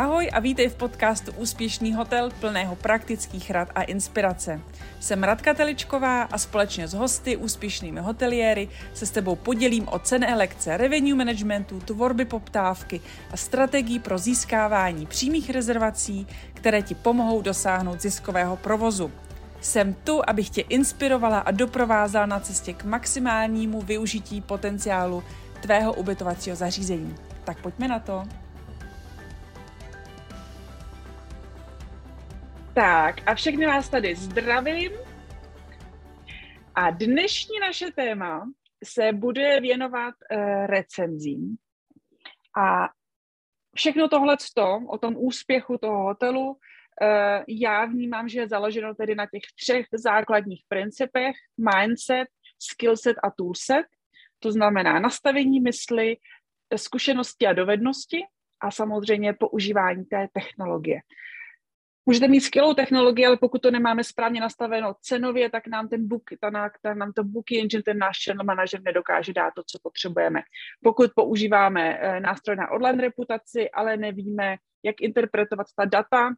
Ahoj 0.00 0.30
a 0.32 0.40
vítej 0.40 0.68
v 0.68 0.74
podcastu 0.74 1.32
Úspěšný 1.32 1.92
hotel 1.92 2.30
plného 2.40 2.76
praktických 2.76 3.50
rad 3.50 3.68
a 3.74 3.82
inspirace. 3.82 4.60
Jsem 5.00 5.22
Radka 5.22 5.54
Teličková 5.54 6.22
a 6.22 6.38
společně 6.38 6.88
s 6.88 6.94
hosty, 6.94 7.36
úspěšnými 7.36 8.00
hoteliéry, 8.00 8.68
se 8.94 9.06
s 9.06 9.10
tebou 9.10 9.36
podělím 9.36 9.88
o 9.88 9.98
cené 9.98 10.34
lekce 10.36 10.76
revenue 10.76 11.14
managementu, 11.14 11.80
tvorby 11.80 12.24
poptávky 12.24 13.00
a 13.32 13.36
strategii 13.36 13.98
pro 13.98 14.18
získávání 14.18 15.06
přímých 15.06 15.50
rezervací, 15.50 16.26
které 16.54 16.82
ti 16.82 16.94
pomohou 16.94 17.42
dosáhnout 17.42 18.02
ziskového 18.02 18.56
provozu. 18.56 19.12
Jsem 19.60 19.94
tu, 19.94 20.22
abych 20.26 20.50
tě 20.50 20.60
inspirovala 20.60 21.38
a 21.38 21.50
doprovázala 21.50 22.26
na 22.26 22.40
cestě 22.40 22.72
k 22.72 22.84
maximálnímu 22.84 23.82
využití 23.82 24.40
potenciálu 24.40 25.22
tvého 25.60 25.92
ubytovacího 25.92 26.56
zařízení. 26.56 27.14
Tak 27.44 27.60
pojďme 27.60 27.88
na 27.88 27.98
to. 27.98 28.24
Tak 32.74 33.28
a 33.28 33.34
všechny 33.34 33.66
vás 33.66 33.88
tady 33.88 34.14
zdravím. 34.14 34.92
A 36.74 36.90
dnešní 36.90 37.58
naše 37.60 37.92
téma 37.92 38.50
se 38.84 39.12
bude 39.12 39.60
věnovat 39.60 40.14
uh, 40.32 40.66
recenzím. 40.66 41.56
A 42.58 42.88
všechno 43.74 44.08
tohle 44.08 44.36
o 44.88 44.98
tom 44.98 45.14
úspěchu 45.16 45.78
toho 45.78 46.02
hotelu, 46.02 46.50
uh, 46.50 46.56
já 47.48 47.84
vnímám, 47.84 48.28
že 48.28 48.40
je 48.40 48.48
založeno 48.48 48.94
tedy 48.94 49.14
na 49.14 49.26
těch 49.26 49.42
třech 49.60 49.86
základních 49.92 50.62
principech, 50.68 51.36
mindset, 51.74 52.28
skillset 52.58 53.16
a 53.22 53.30
toolset. 53.30 53.86
To 54.38 54.52
znamená 54.52 55.00
nastavení 55.00 55.60
mysli, 55.60 56.16
zkušenosti 56.76 57.46
a 57.46 57.52
dovednosti 57.52 58.22
a 58.60 58.70
samozřejmě 58.70 59.32
používání 59.32 60.04
té 60.04 60.28
technologie. 60.32 61.00
Můžete 62.06 62.28
mít 62.28 62.40
skvělou 62.40 62.74
technologii, 62.74 63.26
ale 63.26 63.36
pokud 63.36 63.62
to 63.62 63.70
nemáme 63.70 64.04
správně 64.04 64.40
nastaveno 64.40 64.94
cenově, 65.00 65.50
tak 65.50 65.66
nám 65.66 65.88
ten 65.88 66.08
book, 66.08 66.22
ta, 66.40 66.70
ta, 66.82 66.94
nám 66.94 67.12
to 67.12 67.24
booking 67.24 67.62
engine, 67.62 67.82
ten 67.82 67.98
náš 67.98 68.16
channel 68.24 68.44
manager 68.44 68.82
nedokáže 68.82 69.32
dát 69.32 69.54
to, 69.54 69.62
co 69.66 69.78
potřebujeme. 69.82 70.40
Pokud 70.82 71.10
používáme 71.14 71.98
eh, 71.98 72.20
nástroj 72.20 72.56
na 72.56 72.70
online 72.70 73.02
reputaci, 73.02 73.70
ale 73.70 73.96
nevíme, 73.96 74.56
jak 74.84 75.00
interpretovat 75.00 75.66
ta 75.76 75.84
data, 75.84 76.30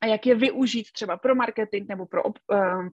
a 0.00 0.06
jak 0.06 0.26
je 0.26 0.34
využít 0.34 0.92
třeba 0.92 1.16
pro 1.16 1.34
marketing 1.34 1.88
nebo 1.88 2.06
pro 2.06 2.22
uh, 2.24 2.32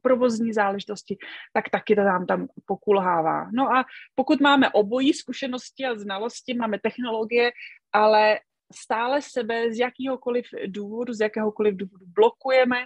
provozní 0.02 0.54
záležitosti, 0.54 1.18
tak 1.54 1.70
taky 1.70 1.96
to 1.96 2.02
nám 2.02 2.26
tam 2.26 2.48
pokulhává. 2.66 3.50
No 3.54 3.76
a 3.76 3.86
pokud 4.16 4.42
máme 4.42 4.70
obojí 4.70 5.14
zkušenosti 5.14 5.86
a 5.86 5.96
znalosti, 5.96 6.54
máme 6.54 6.80
technologie, 6.80 7.52
ale 7.94 8.40
stále 8.75 9.22
sebe 9.22 9.73
z 9.73 9.80
jakýhokoliv 9.80 10.45
důvodu, 10.67 11.14
z 11.14 11.19
jakéhokoliv 11.19 11.75
důvodu 11.75 12.05
blokujeme, 12.16 12.78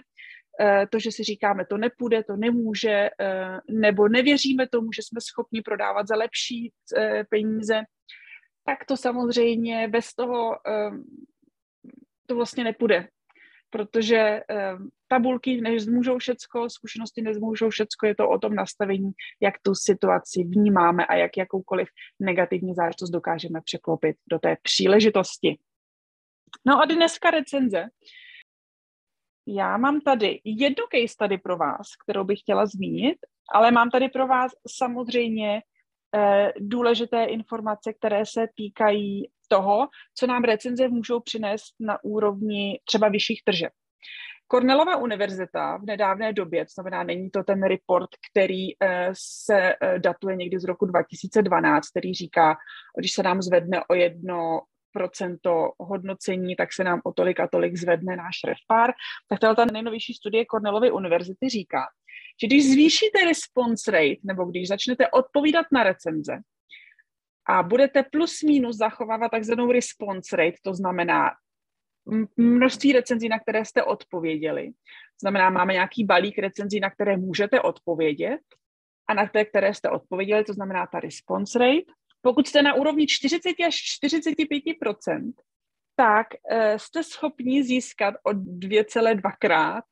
eh, 0.60 0.86
to, 0.90 0.98
že 0.98 1.12
si 1.12 1.24
říkáme, 1.24 1.66
to 1.66 1.76
nepůjde, 1.76 2.24
to 2.24 2.36
nemůže, 2.36 3.10
eh, 3.20 3.58
nebo 3.70 4.08
nevěříme 4.08 4.68
tomu, 4.68 4.92
že 4.92 5.02
jsme 5.02 5.20
schopni 5.20 5.62
prodávat 5.62 6.08
za 6.08 6.16
lepší 6.16 6.72
eh, 6.96 7.24
peníze, 7.30 7.82
tak 8.64 8.84
to 8.84 8.96
samozřejmě 8.96 9.88
bez 9.88 10.14
toho 10.14 10.56
to 12.26 12.34
vlastně 12.34 12.64
nepůjde. 12.64 13.08
Protože 13.70 14.40
tabulky 15.08 15.60
nezmůžou 15.60 16.18
všecko, 16.18 16.70
zkušenosti 16.70 17.22
nezmůžou 17.22 17.70
všecko, 17.70 18.06
je 18.06 18.14
to 18.14 18.28
o 18.28 18.38
tom 18.38 18.54
nastavení, 18.54 19.12
jak 19.40 19.54
tu 19.62 19.74
situaci 19.74 20.44
vnímáme 20.44 21.06
a 21.06 21.14
jak 21.14 21.36
jakoukoliv 21.36 21.88
negativní 22.20 22.74
záležitost 22.74 23.10
dokážeme 23.10 23.60
překlopit 23.64 24.16
do 24.30 24.38
té 24.38 24.56
příležitosti. 24.62 25.58
No 26.64 26.80
a 26.80 26.84
dneska 26.84 27.30
recenze. 27.30 27.84
Já 29.48 29.76
mám 29.76 30.00
tady 30.00 30.40
jednu 30.44 30.84
case 30.92 31.14
tady 31.18 31.38
pro 31.38 31.56
vás, 31.56 31.86
kterou 32.04 32.24
bych 32.24 32.40
chtěla 32.40 32.66
zmínit, 32.66 33.18
ale 33.54 33.70
mám 33.70 33.90
tady 33.90 34.08
pro 34.08 34.26
vás 34.26 34.52
samozřejmě 34.68 35.62
eh, 36.16 36.52
důležité 36.58 37.24
informace, 37.24 37.92
které 37.92 38.26
se 38.26 38.46
týkají 38.56 39.30
toho, 39.48 39.88
co 40.14 40.26
nám 40.26 40.44
recenze 40.44 40.88
můžou 40.88 41.20
přinést 41.20 41.74
na 41.80 42.04
úrovni 42.04 42.80
třeba 42.84 43.08
vyšších 43.08 43.42
tržeb. 43.44 43.72
Cornellova 44.48 44.96
univerzita 44.96 45.76
v 45.76 45.82
nedávné 45.82 46.32
době, 46.32 46.64
to 46.64 46.70
znamená, 46.74 47.02
není 47.02 47.30
to 47.30 47.44
ten 47.44 47.62
report, 47.62 48.10
který 48.30 48.82
eh, 48.82 49.10
se 49.12 49.74
eh, 49.80 49.98
datuje 49.98 50.36
někdy 50.36 50.60
z 50.60 50.64
roku 50.64 50.86
2012, 50.86 51.90
který 51.90 52.14
říká, 52.14 52.56
když 52.98 53.12
se 53.12 53.22
nám 53.22 53.42
zvedne 53.42 53.84
o 53.90 53.94
jedno 53.94 54.60
procento 54.96 55.76
hodnocení, 55.78 56.56
tak 56.56 56.72
se 56.72 56.84
nám 56.84 57.00
o 57.04 57.12
tolik 57.12 57.40
a 57.40 57.48
tolik 57.52 57.76
zvedne 57.76 58.16
náš 58.16 58.36
RevPAR. 58.44 58.96
Tak 59.28 59.38
tato 59.40 59.54
ta 59.54 59.64
nejnovější 59.72 60.14
studie 60.14 60.48
Cornellovy 60.48 60.90
univerzity 60.90 61.48
říká, 61.48 61.84
že 62.40 62.46
když 62.46 62.70
zvýšíte 62.70 63.24
response 63.24 63.90
rate, 63.90 64.24
nebo 64.24 64.44
když 64.44 64.68
začnete 64.68 65.08
odpovídat 65.10 65.66
na 65.72 65.82
recenze, 65.82 66.40
a 67.48 67.62
budete 67.62 68.02
plus 68.02 68.42
minus 68.42 68.76
zachovávat 68.76 69.30
takzvanou 69.30 69.72
response 69.72 70.36
rate, 70.36 70.56
to 70.62 70.74
znamená 70.74 71.30
množství 72.36 72.92
recenzí, 72.92 73.28
na 73.28 73.38
které 73.38 73.64
jste 73.64 73.82
odpověděli. 73.82 74.70
Znamená, 75.20 75.50
máme 75.50 75.72
nějaký 75.72 76.04
balík 76.04 76.38
recenzí, 76.38 76.80
na 76.80 76.90
které 76.90 77.16
můžete 77.16 77.60
odpovědět 77.60 78.40
a 79.08 79.14
na 79.14 79.26
té, 79.26 79.44
které 79.44 79.74
jste 79.74 79.90
odpověděli, 79.90 80.44
to 80.44 80.52
znamená 80.52 80.86
ta 80.86 81.00
response 81.00 81.58
rate. 81.58 81.92
Pokud 82.26 82.48
jste 82.48 82.62
na 82.62 82.74
úrovni 82.74 83.06
40 83.06 83.48
až 83.66 83.74
45% 84.04 85.32
tak 85.96 86.26
uh, 86.34 86.76
jste 86.76 87.02
schopni 87.02 87.64
získat 87.64 88.14
o 88.22 88.30
2,2 88.30 89.32
krát 89.38 89.84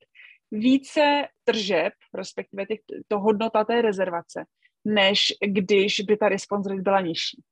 více 0.51 1.29
tržeb, 1.45 1.93
respektive 2.15 2.67
těch, 2.67 2.79
to 3.09 3.19
hodnota 3.19 3.65
té 3.65 3.83
rezervace, 3.83 4.45
než 4.85 5.33
když 5.47 6.01
by 6.01 6.17
ta 6.17 6.29
response 6.29 6.75
byla 6.75 7.01
nižší. 7.01 7.43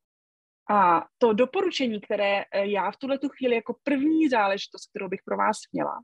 A 0.71 1.05
to 1.19 1.33
doporučení, 1.33 2.01
které 2.01 2.41
eh, 2.41 2.67
já 2.67 2.91
v 2.91 2.97
tuhle 2.97 3.19
tu 3.19 3.29
chvíli 3.29 3.55
jako 3.55 3.77
první 3.83 4.29
záležitost, 4.29 4.91
kterou 4.91 5.09
bych 5.09 5.21
pro 5.25 5.37
vás 5.37 5.57
měla, 5.73 6.01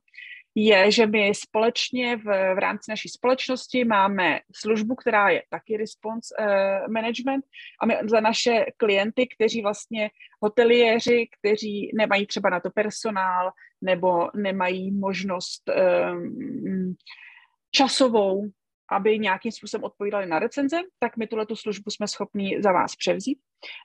je, 0.65 0.91
že 0.93 1.07
my 1.07 1.35
společně 1.35 2.17
v, 2.17 2.55
v 2.55 2.59
rámci 2.59 2.91
naší 2.91 3.09
společnosti 3.09 3.85
máme 3.85 4.41
službu, 4.55 4.95
která 4.95 5.29
je 5.29 5.43
taky 5.51 5.77
response 5.77 6.35
uh, 6.39 6.93
management 6.93 7.45
a 7.83 7.87
my 7.87 7.99
za 8.05 8.21
naše 8.21 8.67
klienty, 8.77 9.27
kteří 9.27 9.63
vlastně 9.63 10.11
hoteliéři, 10.43 11.29
kteří 11.39 11.91
nemají 11.95 12.27
třeba 12.27 12.51
na 12.51 12.61
to 12.61 12.71
personál 12.71 13.51
nebo 13.83 14.31
nemají 14.35 14.91
možnost 14.91 15.63
um, 15.71 16.97
časovou 17.71 18.51
aby 18.91 19.19
nějakým 19.19 19.53
způsobem 19.53 19.85
odpovídali 19.85 20.27
na 20.27 20.39
recenze, 20.39 20.77
tak 20.99 21.17
my 21.17 21.27
tuhle 21.27 21.47
tu 21.47 21.57
službu 21.57 21.91
jsme 21.91 22.09
schopni 22.09 22.63
za 22.63 22.73
vás 22.73 22.97
převzít. 22.97 23.39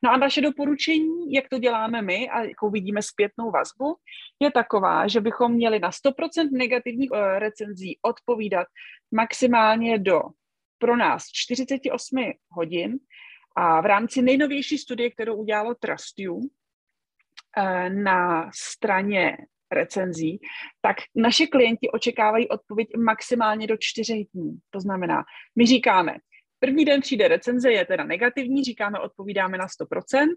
No 0.03 0.12
a 0.12 0.18
naše 0.18 0.41
doporučení, 0.41 1.34
jak 1.34 1.50
to 1.50 1.59
děláme 1.59 2.02
my 2.02 2.30
a 2.30 2.44
jakou 2.44 2.69
vidíme 2.69 3.02
zpětnou 3.02 3.52
vazbu, 3.52 3.96
je 4.40 4.52
taková, 4.52 5.08
že 5.08 5.22
bychom 5.22 5.52
měli 5.53 5.80
na 5.80 5.90
100% 5.90 6.50
negativních 6.52 7.12
uh, 7.12 7.18
recenzí 7.38 8.00
odpovídat 8.02 8.68
maximálně 9.12 10.00
do 10.00 10.22
pro 10.78 10.96
nás 10.96 11.24
48 11.31 12.31
hodin 12.50 13.00
a 13.56 13.81
v 13.81 13.85
rámci 13.85 14.22
nejnovější 14.22 14.78
studie, 14.78 15.12
kterou 15.12 15.35
udělalo 15.35 15.75
TrustU, 15.75 16.40
eh, 17.58 17.90
na 17.90 18.52
straně 18.53 19.38
recenzí, 19.73 20.39
tak 20.81 20.97
naše 21.16 21.47
klienti 21.47 21.89
očekávají 21.89 22.50
odpověď 22.50 22.88
maximálně 22.97 23.67
do 23.67 23.75
čtyřech 23.79 24.28
dní. 24.34 24.57
To 24.69 24.79
znamená, 24.79 25.23
my 25.56 25.66
říkáme, 25.66 26.16
první 26.59 26.85
den 26.85 27.01
přijde 27.01 27.28
recenze, 27.28 27.72
je 27.72 27.85
teda 27.85 28.03
negativní, 28.03 28.63
říkáme, 28.63 29.00
odpovídáme 29.00 29.57
na 29.57 29.67
100%. 29.67 30.28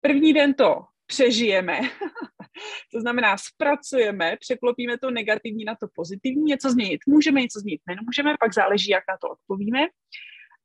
První 0.00 0.32
den 0.32 0.54
to 0.54 0.84
přežijeme, 1.06 1.80
to 2.92 3.00
znamená, 3.00 3.36
zpracujeme, 3.36 4.36
překlopíme 4.40 4.98
to 4.98 5.10
negativní 5.10 5.64
na 5.64 5.74
to 5.74 5.86
pozitivní, 5.94 6.42
něco 6.42 6.70
změnit 6.70 7.00
můžeme, 7.06 7.40
něco 7.40 7.60
změnit 7.60 7.80
nemůžeme, 7.88 8.34
pak 8.40 8.54
záleží, 8.54 8.90
jak 8.90 9.04
na 9.08 9.16
to 9.20 9.28
odpovíme. 9.28 9.80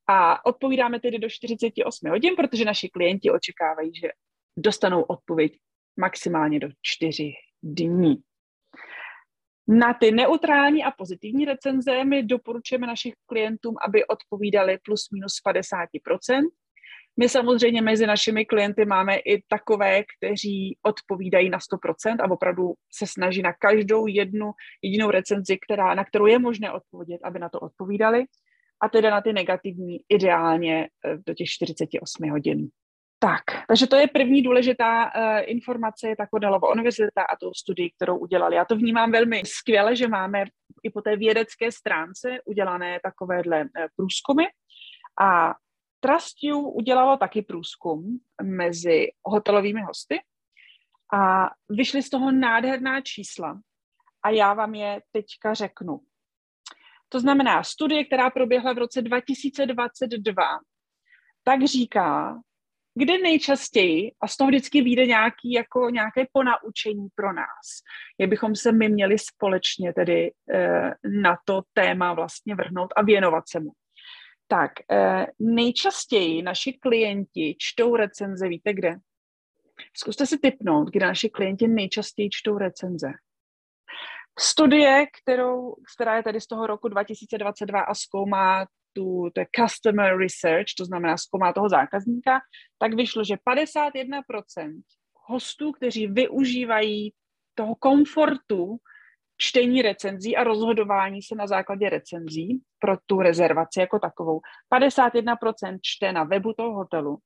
A 0.10 0.45
odpovídáme 0.45 1.00
tedy 1.00 1.19
do 1.19 1.30
48 1.30 2.10
hodin, 2.10 2.36
protože 2.36 2.66
naši 2.66 2.89
klienti 2.89 3.31
očekávají, 3.31 3.92
že 3.95 4.07
dostanou 4.57 5.01
odpověď 5.01 5.57
maximálně 6.00 6.60
do 6.60 6.68
4 6.81 7.34
dní. 7.75 8.16
Na 9.68 9.94
ty 9.94 10.12
neutrální 10.12 10.84
a 10.84 10.92
pozitivní 10.92 11.46
recenze 11.46 12.04
my 12.04 12.24
doporučujeme 12.24 12.88
našich 12.88 13.14
klientům, 13.25 13.75
aby 13.88 14.08
odpovídali 14.08 14.78
plus 14.84 15.10
minus 15.14 15.34
50%. 15.48 16.42
My 17.19 17.30
samozřejmě 17.30 17.81
mezi 17.81 18.08
našimi 18.08 18.46
klienty 18.46 18.86
máme 18.86 19.16
i 19.16 19.44
takové, 19.48 20.04
kteří 20.04 20.78
odpovídají 20.81 21.50
na 21.50 21.58
100% 21.58 22.16
a 22.19 22.31
opravdu 22.31 22.74
se 22.92 23.08
snaží 23.08 23.42
na 23.42 23.54
každou 23.54 24.08
jednu 24.08 24.52
jedinou 24.81 25.12
recenzi, 25.12 25.58
která, 25.66 25.96
na 25.96 26.06
kterou 26.06 26.25
je 26.25 26.40
možné 26.40 26.72
odpovědět, 26.72 27.20
aby 27.24 27.40
na 27.40 27.50
to 27.50 27.60
odpovídali. 27.60 28.25
A 28.81 28.90
teda 28.90 29.10
na 29.10 29.22
ty 29.22 29.34
negativní 29.34 30.00
ideálně 30.10 30.90
eh, 31.06 31.18
do 31.25 31.34
těch 31.34 31.48
48 31.48 32.30
hodin. 32.30 32.70
Tak, 33.19 33.44
takže 33.68 33.88
to 33.88 33.96
je 33.96 34.08
první 34.08 34.42
důležitá 34.42 35.06
uh, 35.06 35.12
informace, 35.46 36.08
je 36.08 36.16
ta 36.16 36.28
Cornellova 36.28 36.72
univerzita 36.72 37.22
a 37.22 37.36
tu 37.36 37.54
studii, 37.54 37.92
kterou 37.92 38.18
udělali. 38.18 38.56
Já 38.56 38.66
to 38.66 38.75
vnímám 38.75 39.12
velmi 39.12 39.42
skvěle, 39.46 39.96
že 39.96 40.08
máme 40.08 40.44
i 40.84 40.90
po 40.90 41.02
té 41.02 41.16
vědecké 41.16 41.72
stránce 41.72 42.38
udělané 42.46 43.00
takovéhle 43.04 43.62
uh, 43.62 43.68
průzkumy. 43.96 44.44
A 45.22 45.56
Trustiu 46.00 46.60
udělalo 46.60 47.18
taky 47.18 47.42
průzkum 47.42 48.19
mezi 48.44 49.08
hotelovými 49.24 49.81
hosty 49.81 50.20
a 51.13 51.50
vyšly 51.70 52.04
z 52.04 52.10
toho 52.10 52.31
nádherná 52.31 53.02
čísla. 53.02 53.62
A 54.24 54.30
já 54.30 54.54
vám 54.54 54.75
je 54.75 55.02
teďka 55.12 55.54
řeknu. 55.54 56.00
To 57.10 57.20
znamená, 57.20 57.63
studie, 57.63 58.06
která 58.06 58.30
proběhla 58.30 58.74
v 58.74 58.78
roce 58.78 59.02
2022, 59.02 60.44
tak 61.44 61.63
říká, 61.63 62.40
kde 62.98 63.18
nejčastěji, 63.18 64.12
a 64.22 64.28
z 64.28 64.38
toho 64.38 64.48
vždycky 64.48 64.82
vyjde 64.82 65.06
nějaký, 65.06 65.52
jako 65.52 65.90
nějaké 65.90 66.26
ponaučení 66.32 67.08
pro 67.16 67.34
nás, 67.34 67.66
jak 68.20 68.30
bychom 68.30 68.56
se 68.56 68.72
my 68.72 68.90
měli 68.90 69.20
společně 69.20 69.94
tedy 69.94 70.32
e, 70.54 70.94
na 71.22 71.38
to 71.46 71.62
téma 71.74 72.14
vlastně 72.14 72.56
vrhnout 72.56 72.94
a 72.96 73.02
věnovat 73.02 73.44
se 73.50 73.60
mu. 73.60 73.72
Tak, 74.48 74.72
e, 74.92 75.26
nejčastěji 75.40 76.42
naši 76.42 76.74
klienti 76.74 77.56
čtou 77.60 77.96
recenze, 77.96 78.48
víte 78.48 78.74
kde? 78.74 78.96
Zkuste 79.98 80.26
si 80.26 80.38
typnout, 80.38 80.90
kde 80.90 81.06
naši 81.06 81.30
klienti 81.30 81.68
nejčastěji 81.68 82.30
čtou 82.30 82.58
recenze. 82.58 83.08
Studie, 84.40 85.06
kterou, 85.22 85.76
která 85.96 86.16
je 86.16 86.24
tady 86.24 86.42
z 86.42 86.48
toho 86.48 86.68
roku 86.68 86.88
2022 86.88 87.82
a 87.82 87.96
zkoumá 87.96 88.66
tu, 88.98 89.30
to 89.34 89.40
je 89.40 89.48
customer 89.54 90.18
research, 90.18 90.74
to 90.78 90.86
znamená 90.86 91.18
zkoumá 91.18 91.54
toho 91.54 91.70
zákazníka, 91.70 92.40
tak 92.82 92.94
vyšlo, 92.94 93.24
že 93.24 93.36
51% 93.36 94.82
hostů, 95.30 95.72
kteří 95.72 96.08
využívají 96.08 97.14
toho 97.56 97.76
komfortu 97.76 98.78
čtení 99.38 99.82
recenzí 99.82 100.38
a 100.38 100.44
rozhodování 100.44 101.22
se 101.22 101.36
na 101.36 101.48
základě 101.48 101.90
recenzí 101.90 102.62
pro 102.80 102.98
tu 103.06 103.22
rezervaci 103.22 103.80
jako 103.80 104.00
takovou. 104.00 104.42
51% 104.74 105.78
čte 105.82 106.12
na 106.12 106.24
webu 106.24 106.54
toho 106.54 106.74
hotelu 106.74 107.18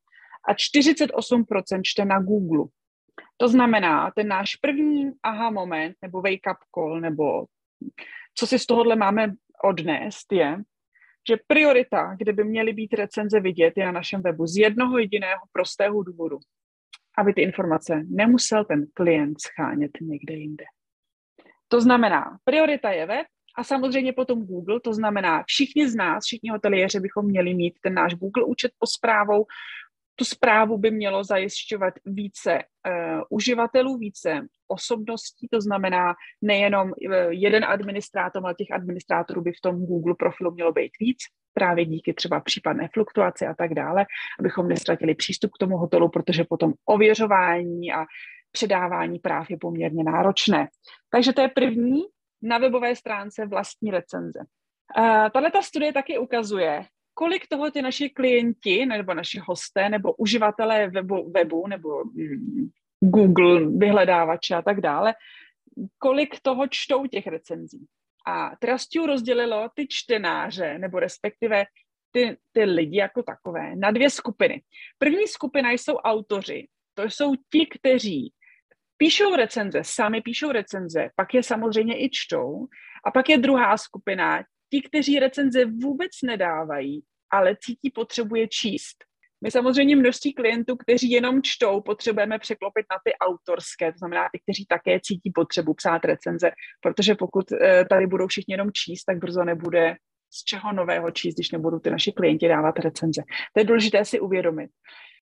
a 0.48 0.54
48% 0.54 1.82
čte 1.84 2.06
na 2.06 2.20
Google. 2.20 2.66
To 3.38 3.48
znamená, 3.48 4.12
ten 4.16 4.28
náš 4.28 4.56
první 4.56 5.12
aha 5.24 5.50
moment, 5.50 5.96
nebo 6.02 6.22
wake 6.22 6.52
up 6.52 6.58
call, 6.76 7.02
nebo 7.02 7.46
co 8.36 8.48
si 8.48 8.60
z 8.60 8.66
tohohle 8.66 8.96
máme 8.96 9.34
odnést, 9.64 10.34
je, 10.34 10.58
že 11.30 11.38
priorita, 11.48 12.16
kde 12.18 12.34
by 12.34 12.44
měly 12.44 12.74
být 12.74 12.94
recenze 12.94 13.40
vidět, 13.40 13.74
je 13.78 13.86
na 13.86 13.92
našem 13.92 14.22
webu 14.22 14.48
z 14.48 14.58
jednoho 14.58 14.98
jediného 14.98 15.42
prostého 15.52 16.04
důvodu, 16.04 16.38
aby 17.18 17.34
ty 17.34 17.42
informace 17.42 18.02
nemusel 18.10 18.66
ten 18.66 18.86
klient 18.94 19.42
schánět 19.42 19.92
někde 20.02 20.34
jinde. 20.34 20.66
To 21.68 21.82
znamená, 21.82 22.38
priorita 22.44 22.92
je 22.92 23.06
web 23.06 23.28
a 23.58 23.64
samozřejmě 23.64 24.14
potom 24.14 24.46
Google, 24.46 24.80
to 24.80 24.94
znamená, 24.94 25.44
všichni 25.48 25.90
z 25.90 25.96
nás, 25.96 26.24
všichni 26.26 26.50
hoteliéři 26.50 27.00
bychom 27.00 27.26
měli 27.26 27.54
mít 27.54 27.74
ten 27.84 27.94
náš 27.94 28.14
Google 28.14 28.44
účet 28.44 28.72
po 28.80 28.88
zprávou, 28.88 29.46
tu 30.16 30.26
zprávu 30.26 30.78
by 30.78 30.92
mělo 30.92 31.24
zajišťovat 31.24 31.94
více 32.06 32.60
uh, 32.60 33.22
uživatelů, 33.30 33.98
více 33.98 34.48
osobností, 34.68 35.48
to 35.52 35.62
znamená 35.62 36.14
nejenom 36.42 36.92
uh, 36.92 37.14
jeden 37.30 37.66
administrátor, 37.66 38.46
ale 38.46 38.56
těch 38.56 38.72
administrátorů 38.72 39.42
by 39.42 39.52
v 39.52 39.62
tom 39.62 39.86
Google 39.86 40.16
profilu 40.20 40.52
mělo 40.52 40.72
být 40.72 40.92
víc, 41.00 41.18
právě 41.54 41.86
díky 41.86 42.14
třeba 42.14 42.40
případné 42.40 42.90
fluktuaci 42.94 43.46
a 43.46 43.54
tak 43.54 43.74
dále, 43.74 44.06
abychom 44.40 44.68
nestratili 44.68 45.16
přístup 45.16 45.52
k 45.52 45.58
tomu 45.58 45.78
hotelu, 45.78 46.10
protože 46.10 46.44
potom 46.44 46.74
ověřování 46.86 47.94
a 47.94 48.06
předávání 48.52 49.20
práv 49.20 49.50
je 49.50 49.58
poměrně 49.58 50.04
náročné. 50.04 50.68
Takže 51.12 51.34
to 51.34 51.42
je 51.42 51.48
první 51.48 52.02
na 52.42 52.58
webové 52.58 52.96
stránce 52.96 53.46
vlastní 53.46 53.92
recenze. 53.92 54.40
Uh, 54.98 55.30
Tahle 55.34 55.52
ta 55.52 55.62
studie 55.62 55.94
taky 55.94 56.18
ukazuje, 56.18 56.86
kolik 57.22 57.48
toho 57.48 57.72
ty 57.72 57.82
naši 57.82 58.10
klienti, 58.10 58.86
nebo 58.86 59.14
naši 59.14 59.40
hosté, 59.40 59.90
nebo 59.90 60.14
uživatelé 60.14 60.88
webu, 60.90 61.32
webu 61.32 61.68
nebo 61.68 62.04
mm, 62.06 62.70
Google, 63.00 63.70
vyhledávače 63.78 64.56
a 64.56 64.62
tak 64.62 64.82
dále, 64.82 65.14
kolik 65.98 66.40
toho 66.42 66.68
čtou 66.68 67.06
těch 67.06 67.28
recenzí. 67.28 67.86
A 68.28 68.56
Trustiu 68.60 69.06
rozdělilo 69.06 69.70
ty 69.76 69.88
čtenáře, 69.90 70.80
nebo 70.80 71.00
respektive 71.00 71.64
ty, 72.12 72.38
ty 72.52 72.64
lidi 72.64 72.98
jako 72.98 73.24
takové, 73.24 73.76
na 73.76 73.92
dvě 73.92 74.10
skupiny. 74.10 74.62
První 74.98 75.28
skupina 75.28 75.72
jsou 75.72 75.96
autoři. 75.96 76.68
To 76.94 77.04
jsou 77.04 77.36
ti, 77.36 77.66
kteří 77.66 78.34
píšou 78.98 79.36
recenze, 79.36 79.80
sami 79.84 80.22
píšou 80.22 80.52
recenze, 80.52 81.10
pak 81.16 81.34
je 81.34 81.44
samozřejmě 81.44 82.06
i 82.06 82.10
čtou. 82.10 82.68
A 83.06 83.12
pak 83.12 83.30
je 83.30 83.38
druhá 83.38 83.78
skupina, 83.78 84.44
ti, 84.70 84.82
kteří 84.82 85.20
recenze 85.20 85.66
vůbec 85.66 86.12
nedávají, 86.24 87.04
ale 87.32 87.56
cítí 87.60 87.92
potřebu 87.92 88.36
je 88.36 88.48
číst. 88.48 88.98
My 89.44 89.52
samozřejmě 89.52 89.96
množství 89.96 90.34
klientů, 90.34 90.76
kteří 90.76 91.12
jenom 91.12 91.42
čtou, 91.44 91.82
potřebujeme 91.82 92.40
překlopit 92.40 92.86
na 92.92 92.98
ty 93.06 93.14
autorské, 93.14 93.92
to 93.92 93.98
znamená 93.98 94.30
ty, 94.32 94.40
kteří 94.40 94.66
také 94.66 95.00
cítí 95.04 95.32
potřebu 95.36 95.74
psát 95.74 96.06
recenze, 96.06 96.52
protože 96.82 97.16
pokud 97.16 97.52
eh, 97.52 97.86
tady 97.90 98.08
budou 98.08 98.28
všichni 98.28 98.54
jenom 98.54 98.72
číst, 98.74 99.04
tak 99.04 99.18
brzo 99.18 99.44
nebude 99.44 99.96
z 100.34 100.44
čeho 100.44 100.74
nového 100.74 101.12
číst, 101.12 101.36
když 101.36 101.52
nebudou 101.52 101.80
ty 101.80 101.90
naši 101.90 102.12
klienti 102.12 102.48
dávat 102.48 102.80
recenze. 102.80 103.22
To 103.54 103.60
je 103.60 103.66
důležité 103.66 104.06
si 104.06 104.20
uvědomit. 104.20 104.70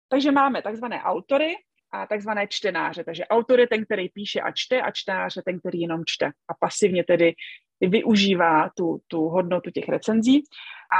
Takže 0.10 0.32
máme 0.32 0.62
takzvané 0.62 1.02
autory 1.02 1.56
a 1.92 2.08
takzvané 2.08 2.48
čtenáře. 2.48 3.04
Takže 3.04 3.26
autor 3.26 3.60
je 3.60 3.68
ten, 3.68 3.86
který 3.86 4.10
píše 4.10 4.42
a 4.42 4.52
čte 4.52 4.82
a 4.82 4.92
čtenář 4.92 5.36
je 5.36 5.42
ten, 5.46 5.60
který 5.60 5.82
jenom 5.82 6.02
čte 6.06 6.26
a 6.26 6.54
pasivně 6.60 7.04
tedy 7.04 7.34
využívá 7.82 8.70
tu, 8.70 9.02
tu 9.08 9.22
hodnotu 9.22 9.72
těch 9.72 9.90
recenzí. 9.90 10.44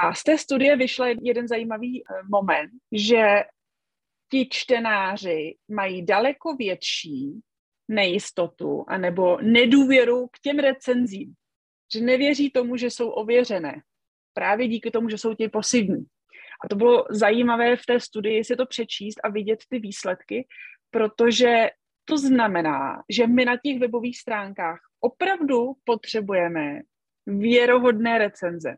A 0.02 0.14
z 0.14 0.24
té 0.24 0.38
studie 0.38 0.76
vyšel 0.76 1.06
jeden 1.22 1.48
zajímavý 1.48 2.04
eh, 2.04 2.24
moment, 2.32 2.72
že 2.92 3.44
ti 4.32 4.48
čtenáři 4.52 5.56
mají 5.72 6.06
daleko 6.06 6.56
větší 6.56 7.40
nejistotu 7.88 8.86
anebo 8.88 9.38
nedůvěru 9.42 10.28
k 10.28 10.40
těm 10.40 10.60
recenzím. 10.60 11.34
Že 11.94 12.02
nevěří 12.02 12.52
tomu, 12.52 12.78
že 12.78 12.90
jsou 12.90 13.10
ověřené. 13.10 13.82
Právě 14.34 14.68
díky 14.68 14.92
tomu, 14.92 15.10
že 15.10 15.18
jsou 15.18 15.34
ti 15.34 15.50
pasivní. 15.50 16.06
A 16.66 16.68
to 16.70 16.76
bylo 16.76 17.06
zajímavé 17.10 17.76
v 17.76 17.86
té 17.86 18.00
studii 18.00 18.44
si 18.44 18.56
to 18.56 18.66
přečíst 18.66 19.20
a 19.24 19.30
vidět 19.30 19.60
ty 19.70 19.80
výsledky, 19.80 20.48
protože 20.92 21.70
to 22.06 22.18
znamená, 22.18 23.04
že 23.10 23.28
my 23.28 23.46
na 23.46 23.58
těch 23.64 23.80
webových 23.80 24.20
stránkách 24.20 24.80
opravdu 25.00 25.74
potřebujeme 25.84 26.82
věrohodné 27.26 28.18
recenze. 28.18 28.76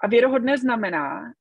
A 0.00 0.08
věrohodné 0.08 0.58
znamená, 0.58 1.32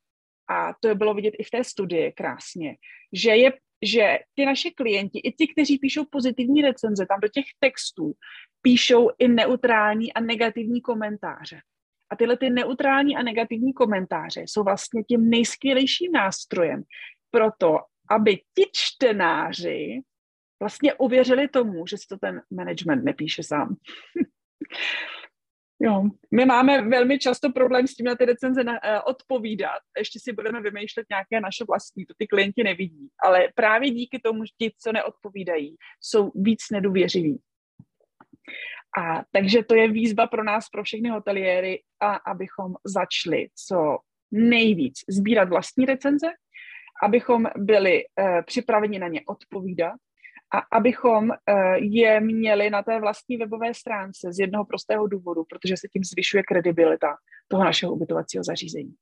a 0.49 0.73
to 0.79 0.95
bylo 0.95 1.13
vidět 1.13 1.33
i 1.39 1.43
v 1.43 1.49
té 1.49 1.63
studii 1.63 2.11
krásně, 2.11 2.75
že, 3.13 3.31
je, 3.31 3.53
že 3.81 4.19
ty 4.33 4.45
naše 4.45 4.69
klienti, 4.71 5.19
i 5.19 5.31
ti, 5.31 5.47
kteří 5.47 5.77
píšou 5.77 6.05
pozitivní 6.09 6.61
recenze, 6.61 7.05
tam 7.05 7.19
do 7.19 7.27
těch 7.27 7.45
textů 7.59 8.13
píšou 8.61 9.09
i 9.19 9.27
neutrální 9.27 10.13
a 10.13 10.19
negativní 10.21 10.81
komentáře. 10.81 11.59
A 12.09 12.15
tyhle 12.15 12.37
ty 12.37 12.49
neutrální 12.49 13.17
a 13.17 13.23
negativní 13.23 13.73
komentáře 13.73 14.41
jsou 14.41 14.63
vlastně 14.63 15.03
tím 15.03 15.29
nejskvělejším 15.29 16.11
nástrojem 16.11 16.83
pro 17.31 17.45
to, 17.57 17.77
aby 18.09 18.35
ti 18.35 18.65
čtenáři 18.73 20.01
vlastně 20.63 20.93
uvěřili 20.93 21.47
tomu, 21.47 21.87
že 21.87 21.97
si 21.97 22.07
to 22.09 22.17
ten 22.17 22.41
management 22.51 23.03
nepíše 23.03 23.43
sám. 23.43 23.75
jo. 25.81 26.03
My 26.31 26.45
máme 26.45 26.81
velmi 26.81 27.19
často 27.19 27.51
problém 27.51 27.87
s 27.87 27.95
tím 27.95 28.05
na 28.05 28.15
ty 28.15 28.25
recenze 28.25 28.63
na, 28.63 28.73
uh, 28.73 29.01
odpovídat. 29.05 29.79
Ještě 29.97 30.19
si 30.19 30.33
budeme 30.33 30.61
vymýšlet 30.61 31.05
nějaké 31.09 31.41
naše 31.41 31.63
vlastní, 31.67 32.05
to 32.05 32.13
ty 32.17 32.27
klienti 32.27 32.63
nevidí. 32.63 33.07
Ale 33.23 33.47
právě 33.55 33.91
díky 33.91 34.19
tomu, 34.19 34.45
že 34.45 34.51
ti, 34.57 34.71
co 34.79 34.91
neodpovídají, 34.91 35.75
jsou 36.01 36.31
víc 36.35 36.59
nedůvěřiví. 36.71 37.39
A 38.99 39.23
takže 39.31 39.63
to 39.63 39.75
je 39.75 39.91
výzva 39.91 40.27
pro 40.27 40.43
nás, 40.43 40.69
pro 40.69 40.83
všechny 40.83 41.09
hoteliéry, 41.09 41.81
a 41.99 42.15
abychom 42.15 42.73
začali 42.85 43.47
co 43.67 43.97
nejvíc 44.31 44.93
sbírat 45.09 45.49
vlastní 45.49 45.85
recenze, 45.85 46.27
abychom 47.03 47.47
byli 47.55 48.03
uh, 48.03 48.41
připraveni 48.45 48.99
na 48.99 49.07
ně 49.07 49.21
odpovídat 49.27 49.95
a 50.53 50.57
abychom 50.71 51.29
uh, 51.29 51.35
je 51.75 52.19
měli 52.19 52.69
na 52.69 52.83
té 52.83 52.99
vlastní 52.99 53.37
webové 53.37 53.73
stránce 53.73 54.33
z 54.33 54.39
jednoho 54.39 54.65
prostého 54.65 55.07
důvodu, 55.07 55.43
protože 55.49 55.77
se 55.77 55.87
tím 55.87 56.03
zvyšuje 56.03 56.43
kredibilita 56.43 57.15
toho 57.47 57.63
našeho 57.63 57.93
ubytovacího 57.93 58.43
zařízení. 58.43 58.93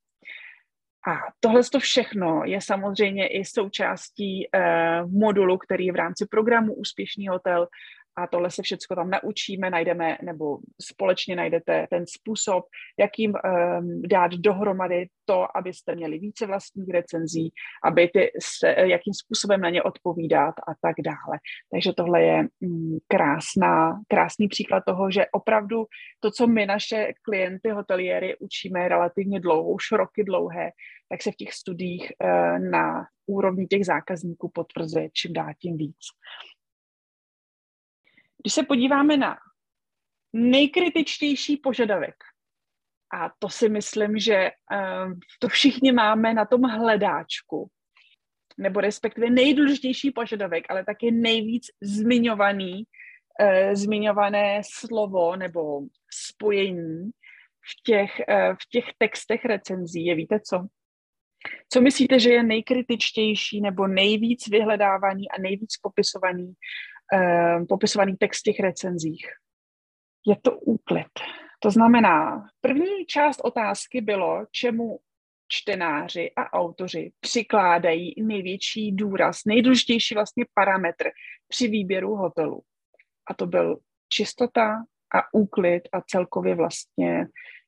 A 1.07 1.17
tohle 1.39 1.61
to 1.71 1.79
všechno 1.79 2.41
je 2.45 2.61
samozřejmě 2.61 3.27
i 3.27 3.45
součástí 3.45 4.47
uh, 4.47 5.11
modulu, 5.11 5.57
který 5.57 5.85
je 5.85 5.93
v 5.93 5.95
rámci 5.95 6.25
programu 6.25 6.73
Úspěšný 6.73 7.27
hotel 7.27 7.67
a 8.15 8.27
tohle 8.27 8.51
se 8.51 8.61
všechno 8.61 8.95
tam 8.95 9.09
naučíme, 9.09 9.69
najdeme, 9.69 10.17
nebo 10.23 10.57
společně 10.81 11.35
najdete 11.35 11.87
ten 11.89 12.05
způsob, 12.07 12.65
jakým 12.99 13.31
um, 13.31 14.01
dát 14.01 14.31
dohromady 14.31 15.07
to, 15.25 15.57
abyste 15.57 15.95
měli 15.95 16.19
více 16.19 16.45
vlastních 16.45 16.89
recenzí, 16.89 17.51
aby 17.83 18.07
ty 18.13 18.31
se, 18.39 18.75
jakým 18.77 19.13
způsobem 19.13 19.61
na 19.61 19.69
ně 19.69 19.83
odpovídat 19.83 20.55
a 20.67 20.71
tak 20.81 20.95
dále. 21.05 21.39
Takže 21.71 21.93
tohle 21.93 22.23
je 22.23 22.47
um, 22.59 22.97
krásná, 23.07 23.99
krásný 24.07 24.47
příklad 24.47 24.83
toho, 24.87 25.11
že 25.11 25.25
opravdu 25.31 25.85
to, 26.19 26.31
co 26.31 26.47
my 26.47 26.65
naše 26.65 27.13
klienty 27.21 27.69
hoteliéry 27.69 28.37
učíme 28.39 28.87
relativně 28.87 29.39
dlouho, 29.39 29.71
už 29.71 29.91
roky 29.91 30.23
dlouhé, 30.23 30.71
tak 31.09 31.21
se 31.21 31.31
v 31.31 31.35
těch 31.35 31.53
studiích 31.53 32.11
uh, 32.23 32.59
na 32.59 33.05
úrovni 33.25 33.67
těch 33.67 33.85
zákazníků 33.85 34.51
potvrzuje 34.53 35.09
čím 35.13 35.33
dál 35.33 35.53
tím 35.61 35.77
víc. 35.77 35.97
Když 38.43 38.53
se 38.53 38.63
podíváme 38.63 39.17
na 39.17 39.37
nejkritičtější 40.33 41.57
požadavek, 41.57 42.15
a 43.13 43.31
to 43.39 43.49
si 43.49 43.69
myslím, 43.69 44.19
že 44.19 44.51
uh, 44.73 45.13
to 45.39 45.47
všichni 45.47 45.91
máme 45.91 46.33
na 46.33 46.45
tom 46.45 46.61
hledáčku, 46.61 47.69
nebo 48.57 48.79
respektive 48.79 49.29
nejdůležitější 49.29 50.11
požadavek, 50.11 50.65
ale 50.69 50.85
taky 50.85 51.11
nejvíc 51.11 51.63
zmiňovaný, 51.81 52.83
uh, 53.41 53.73
zmiňované 53.73 54.61
slovo 54.73 55.35
nebo 55.35 55.81
spojení 56.13 57.09
v 57.61 57.83
těch, 57.83 58.21
uh, 58.29 58.55
v 58.55 58.69
těch 58.69 58.85
textech 58.97 59.45
recenzí 59.45 60.05
je, 60.05 60.15
víte 60.15 60.39
co? 60.39 60.67
Co 61.69 61.81
myslíte, 61.81 62.19
že 62.19 62.29
je 62.29 62.43
nejkritičtější 62.43 63.61
nebo 63.61 63.87
nejvíc 63.87 64.47
vyhledávaný 64.47 65.31
a 65.31 65.41
nejvíc 65.41 65.77
popisovaný 65.81 66.53
eh, 67.13 67.65
popisovaný 67.69 68.15
text 68.15 68.39
v 68.39 68.43
těch 68.43 68.59
recenzích. 68.59 69.27
Je 70.27 70.35
to 70.41 70.51
úklid. 70.59 71.07
To 71.59 71.71
znamená, 71.71 72.45
první 72.61 73.05
část 73.05 73.41
otázky 73.43 74.01
bylo, 74.01 74.45
čemu 74.51 74.99
čtenáři 75.47 76.31
a 76.35 76.53
autoři 76.53 77.11
přikládají 77.19 78.13
největší 78.23 78.91
důraz, 78.91 79.41
nejdůležitější 79.45 80.15
vlastně 80.15 80.45
parametr 80.53 81.05
při 81.47 81.67
výběru 81.67 82.15
hotelu. 82.15 82.61
A 83.29 83.33
to 83.33 83.45
byl 83.45 83.77
čistota 84.09 84.83
a 85.15 85.33
úklid 85.33 85.81
a 85.93 86.01
celkově 86.01 86.55
vlastně 86.55 87.27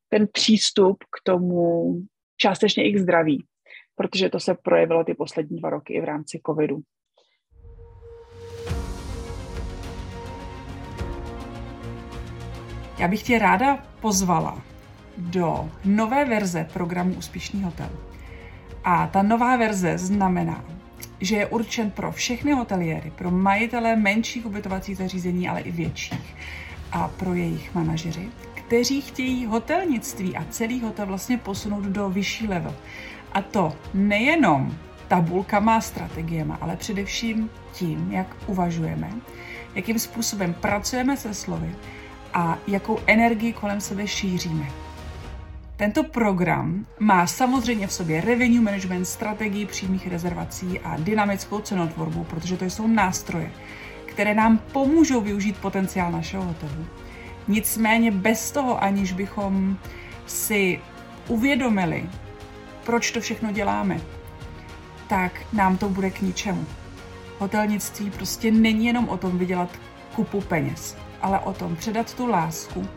ten 0.09 0.27
přístup 0.31 1.03
k 1.03 1.23
tomu 1.23 1.93
částečně 2.37 2.89
i 2.89 2.93
k 2.93 2.99
zdraví, 2.99 3.45
protože 3.95 4.29
to 4.29 4.39
se 4.39 4.55
projevilo 4.63 5.03
ty 5.03 5.13
poslední 5.13 5.57
dva 5.57 5.69
roky 5.69 5.93
i 5.93 6.01
v 6.01 6.03
rámci 6.03 6.41
covidu. 6.45 6.81
Já 13.03 13.09
bych 13.09 13.23
tě 13.23 13.39
ráda 13.39 13.77
pozvala 14.01 14.61
do 15.17 15.69
nové 15.85 16.25
verze 16.25 16.67
programu 16.73 17.13
Úspěšný 17.13 17.63
hotel. 17.63 17.89
A 18.83 19.07
ta 19.07 19.21
nová 19.21 19.57
verze 19.57 19.97
znamená, 19.97 20.65
že 21.21 21.35
je 21.35 21.45
určen 21.45 21.91
pro 21.91 22.11
všechny 22.11 22.51
hoteliéry, 22.51 23.11
pro 23.15 23.31
majitele 23.31 23.95
menších 23.95 24.45
ubytovacích 24.45 24.97
zařízení, 24.97 25.49
ale 25.49 25.61
i 25.61 25.71
větších 25.71 26.35
a 26.91 27.07
pro 27.07 27.33
jejich 27.33 27.75
manažery, 27.75 28.29
kteří 28.53 29.01
chtějí 29.01 29.45
hotelnictví 29.45 30.37
a 30.37 30.45
celý 30.49 30.81
hotel 30.81 31.05
vlastně 31.05 31.37
posunout 31.37 31.83
do 31.83 32.09
vyšší 32.09 32.47
level. 32.47 32.75
A 33.33 33.41
to 33.41 33.73
nejenom 33.93 34.77
tabulkama 35.07 35.75
a 35.75 35.81
strategiemi, 35.81 36.53
ale 36.61 36.75
především 36.75 37.49
tím, 37.73 38.11
jak 38.11 38.35
uvažujeme, 38.47 39.09
jakým 39.75 39.99
způsobem 39.99 40.53
pracujeme 40.53 41.17
se 41.17 41.33
slovy 41.33 41.75
a 42.33 42.57
jakou 42.67 42.99
energii 43.07 43.53
kolem 43.53 43.81
sebe 43.81 44.07
šíříme. 44.07 44.65
Tento 45.75 46.03
program 46.03 46.85
má 46.99 47.27
samozřejmě 47.27 47.87
v 47.87 47.93
sobě 47.93 48.21
revenue 48.21 48.61
management, 48.61 49.05
strategii 49.05 49.65
přímých 49.65 50.07
rezervací 50.07 50.79
a 50.79 50.97
dynamickou 50.97 51.59
cenotvorbu, 51.59 52.23
protože 52.23 52.57
to 52.57 52.65
jsou 52.65 52.87
nástroje, 52.87 53.51
které 54.05 54.33
nám 54.33 54.57
pomůžou 54.57 55.21
využít 55.21 55.57
potenciál 55.57 56.11
našeho 56.11 56.43
hotelu. 56.43 56.85
Nicméně 57.47 58.11
bez 58.11 58.51
toho, 58.51 58.83
aniž 58.83 59.11
bychom 59.11 59.77
si 60.25 60.79
uvědomili, 61.27 62.09
proč 62.83 63.11
to 63.11 63.21
všechno 63.21 63.51
děláme, 63.51 64.01
tak 65.07 65.31
nám 65.53 65.77
to 65.77 65.89
bude 65.89 66.09
k 66.09 66.21
ničemu. 66.21 66.65
Hotelnictví 67.39 68.11
prostě 68.11 68.51
není 68.51 68.85
jenom 68.85 69.09
o 69.09 69.17
tom 69.17 69.37
vydělat 69.37 69.69
kupu 70.15 70.41
peněz 70.41 70.97
ale 71.23 71.39
o 71.39 71.53
tom 71.53 71.75
předat 71.75 72.13
tu 72.13 72.27
lásku, 72.27 72.87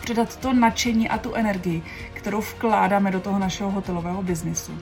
předat 0.00 0.36
to 0.36 0.52
nadšení 0.52 1.08
a 1.08 1.18
tu 1.18 1.34
energii, 1.34 1.82
kterou 2.12 2.40
vkládáme 2.40 3.10
do 3.10 3.20
toho 3.20 3.38
našeho 3.38 3.70
hotelového 3.70 4.22
biznisu. 4.22 4.72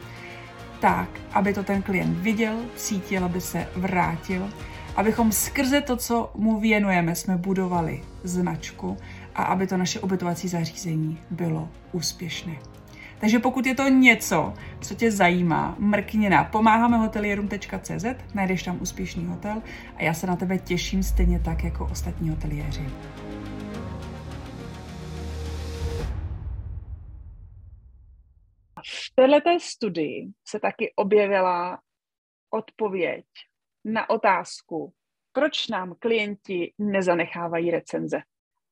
Tak, 0.81 1.09
aby 1.33 1.55
to 1.55 1.63
ten 1.63 1.83
klient 1.83 2.19
viděl, 2.19 2.57
cítil, 2.77 3.25
aby 3.25 3.41
se 3.41 3.69
vrátil, 3.77 4.51
abychom 4.97 5.33
skrze 5.33 5.81
to, 5.81 5.97
co 5.97 6.31
mu 6.35 6.61
věnujeme, 6.61 7.15
jsme 7.15 7.37
budovali 7.37 8.03
značku 8.25 8.97
a 9.35 9.43
aby 9.43 9.67
to 9.67 9.77
naše 9.77 10.01
ubytovací 10.01 10.49
zařízení 10.49 11.19
bylo 11.31 11.69
úspěšné. 11.93 12.75
Takže 13.21 13.39
pokud 13.39 13.67
je 13.67 13.75
to 13.75 13.89
něco, 13.89 14.55
co 14.81 14.95
tě 14.95 15.11
zajímá, 15.11 15.77
mrkni 15.79 16.31
na 16.31 16.45
pomáhamehotelierům.cz, 16.45 18.05
najdeš 18.35 18.63
tam 18.63 18.83
úspěšný 18.83 19.27
hotel 19.27 19.63
a 19.97 20.03
já 20.03 20.15
se 20.15 20.27
na 20.27 20.37
tebe 20.37 20.59
těším 20.59 21.03
stejně 21.03 21.41
tak 21.41 21.65
jako 21.65 21.89
ostatní 21.91 22.29
hoteliéři. 22.29 22.87
V 28.87 29.15
této 29.15 29.61
studii 29.61 30.29
se 30.49 30.61
taky 30.61 30.93
objevila 30.97 31.79
odpověď 32.51 33.25
na 33.85 34.11
otázku, 34.11 34.93
proč 35.33 35.69
nám 35.69 35.95
klienti 35.99 36.73
nezanechávají 36.79 37.71
recenze. 37.71 38.19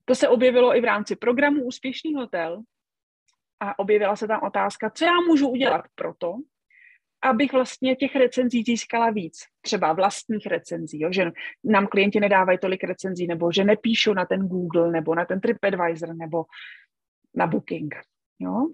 To 0.05 0.15
se 0.15 0.29
objevilo 0.29 0.77
i 0.77 0.81
v 0.81 0.85
rámci 0.85 1.17
programu 1.17 1.65
Úspěšný 1.65 2.15
hotel, 2.15 2.63
a 3.61 3.79
objevila 3.79 4.17
se 4.17 4.29
tam 4.29 4.41
otázka, 4.43 4.91
co 4.91 5.05
já 5.05 5.21
můžu 5.29 5.49
udělat 5.49 5.85
pro 5.95 6.15
to, 6.19 6.35
abych 7.23 7.53
vlastně 7.53 7.97
těch 7.97 8.17
recenzí 8.17 8.63
získala 8.63 9.11
víc, 9.11 9.39
třeba 9.61 9.93
vlastních 9.93 10.47
recenzí, 10.47 11.01
jo? 11.01 11.13
že 11.13 11.31
nám 11.65 11.87
klienti 11.87 12.21
nedávají 12.21 12.59
tolik 12.59 12.85
recenzí, 12.85 13.27
nebo 13.27 13.53
že 13.53 13.65
nepíšou 13.65 14.15
na 14.15 14.25
ten 14.25 14.49
Google, 14.49 14.91
nebo 14.91 15.15
na 15.15 15.25
ten 15.25 15.41
TripAdvisor, 15.41 16.17
nebo 16.17 16.45
na 17.35 17.47
Booking. 17.47 17.95
Jo? 18.39 18.69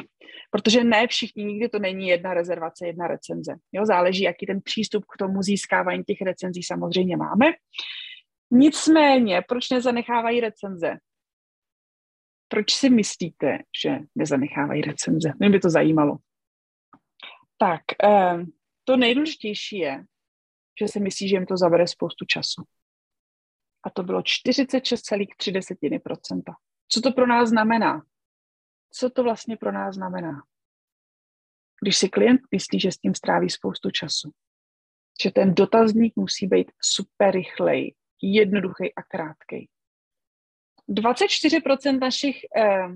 Protože 0.51 0.85
ne 0.85 1.07
všichni, 1.07 1.45
nikdy 1.45 1.69
to 1.69 1.79
není 1.79 2.09
jedna 2.09 2.35
rezervace, 2.35 2.87
jedna 2.87 3.07
recenze. 3.07 3.55
Jo? 3.73 3.87
Záleží, 3.87 4.23
jaký 4.23 4.47
ten 4.47 4.61
přístup 4.61 5.05
k 5.05 5.17
tomu 5.19 5.43
získávání 5.43 6.05
těch 6.05 6.21
recenzí 6.21 6.63
samozřejmě 6.63 7.17
máme. 7.17 7.47
Nicméně, 8.51 9.43
proč 9.49 9.71
nezanechávají 9.71 10.41
recenze? 10.41 10.99
Proč 12.51 12.75
si 12.75 12.91
myslíte, 12.91 13.59
že 13.83 13.99
nezanechávají 14.15 14.83
recenze? 14.83 15.33
Mě 15.39 15.51
by 15.51 15.61
to 15.61 15.71
zajímalo. 15.71 16.17
Tak, 17.59 17.81
eh, 18.05 18.45
to 18.85 18.97
nejdůležitější 18.97 19.79
je, 19.79 20.05
že 20.81 20.89
si 20.89 21.01
myslí, 21.01 21.29
že 21.29 21.37
jim 21.37 21.47
to 21.47 21.57
zabere 21.57 21.87
spoustu 21.87 22.25
času. 22.25 22.63
A 23.85 23.91
to 23.91 24.03
bylo 24.03 24.23
46,3%. 24.23 26.43
Co 26.89 27.01
to 27.01 27.13
pro 27.13 27.27
nás 27.27 27.49
znamená? 27.49 28.03
Co 28.91 29.11
to 29.11 29.23
vlastně 29.23 29.57
pro 29.57 29.73
nás 29.73 29.95
znamená? 29.95 30.43
Když 31.83 31.97
si 31.97 32.09
klient 32.09 32.41
myslí, 32.51 32.81
že 32.81 32.93
s 32.93 32.99
tím 32.99 33.15
stráví 33.15 33.51
spoustu 33.51 33.91
času, 33.91 34.31
že 35.23 35.31
ten 35.31 35.55
dotazník 35.55 36.17
musí 36.17 36.47
být 36.47 36.73
super 36.83 37.35
rychlej, 37.35 37.95
jednoduchý 38.23 38.95
a 38.95 39.03
krátký. 39.03 39.69
24% 40.91 41.99
našich 41.99 42.37
eh, 42.57 42.89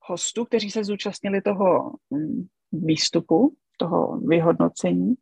hostů, 0.00 0.44
kteří 0.44 0.70
se 0.70 0.84
zúčastnili 0.84 1.42
toho 1.42 1.92
hm, 2.14 2.46
výstupu, 2.72 3.56
toho 3.76 4.16
vyhodnocení, 4.16 5.14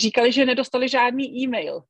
říkali, 0.00 0.32
že 0.32 0.46
nedostali 0.46 0.88
žádný 0.88 1.42
e-mail. 1.42 1.82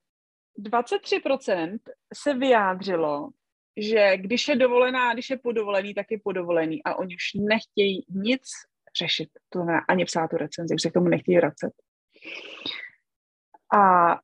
23% 0.59 1.79
se 2.15 2.35
vyjádřilo, 2.35 3.29
že 3.77 4.17
když 4.17 4.49
je 4.49 4.57
dovolená, 4.57 5.13
když 5.13 5.31
je 5.31 5.39
podovolený, 5.39 5.95
tak 5.95 6.07
je 6.11 6.19
podovolený 6.25 6.83
a 6.83 6.95
oni 6.95 7.15
už 7.15 7.25
nechtějí 7.35 8.05
nic 8.09 8.43
řešit, 8.99 9.29
to 9.49 9.59
znamená 9.59 9.81
ani 9.89 10.05
psát 10.05 10.29
tu 10.29 10.37
recenzi, 10.37 10.75
už 10.75 10.83
se 10.83 10.91
k 10.91 10.93
tomu 10.93 11.09
nechtějí 11.09 11.37
vracet. 11.37 11.73
A 13.73 14.15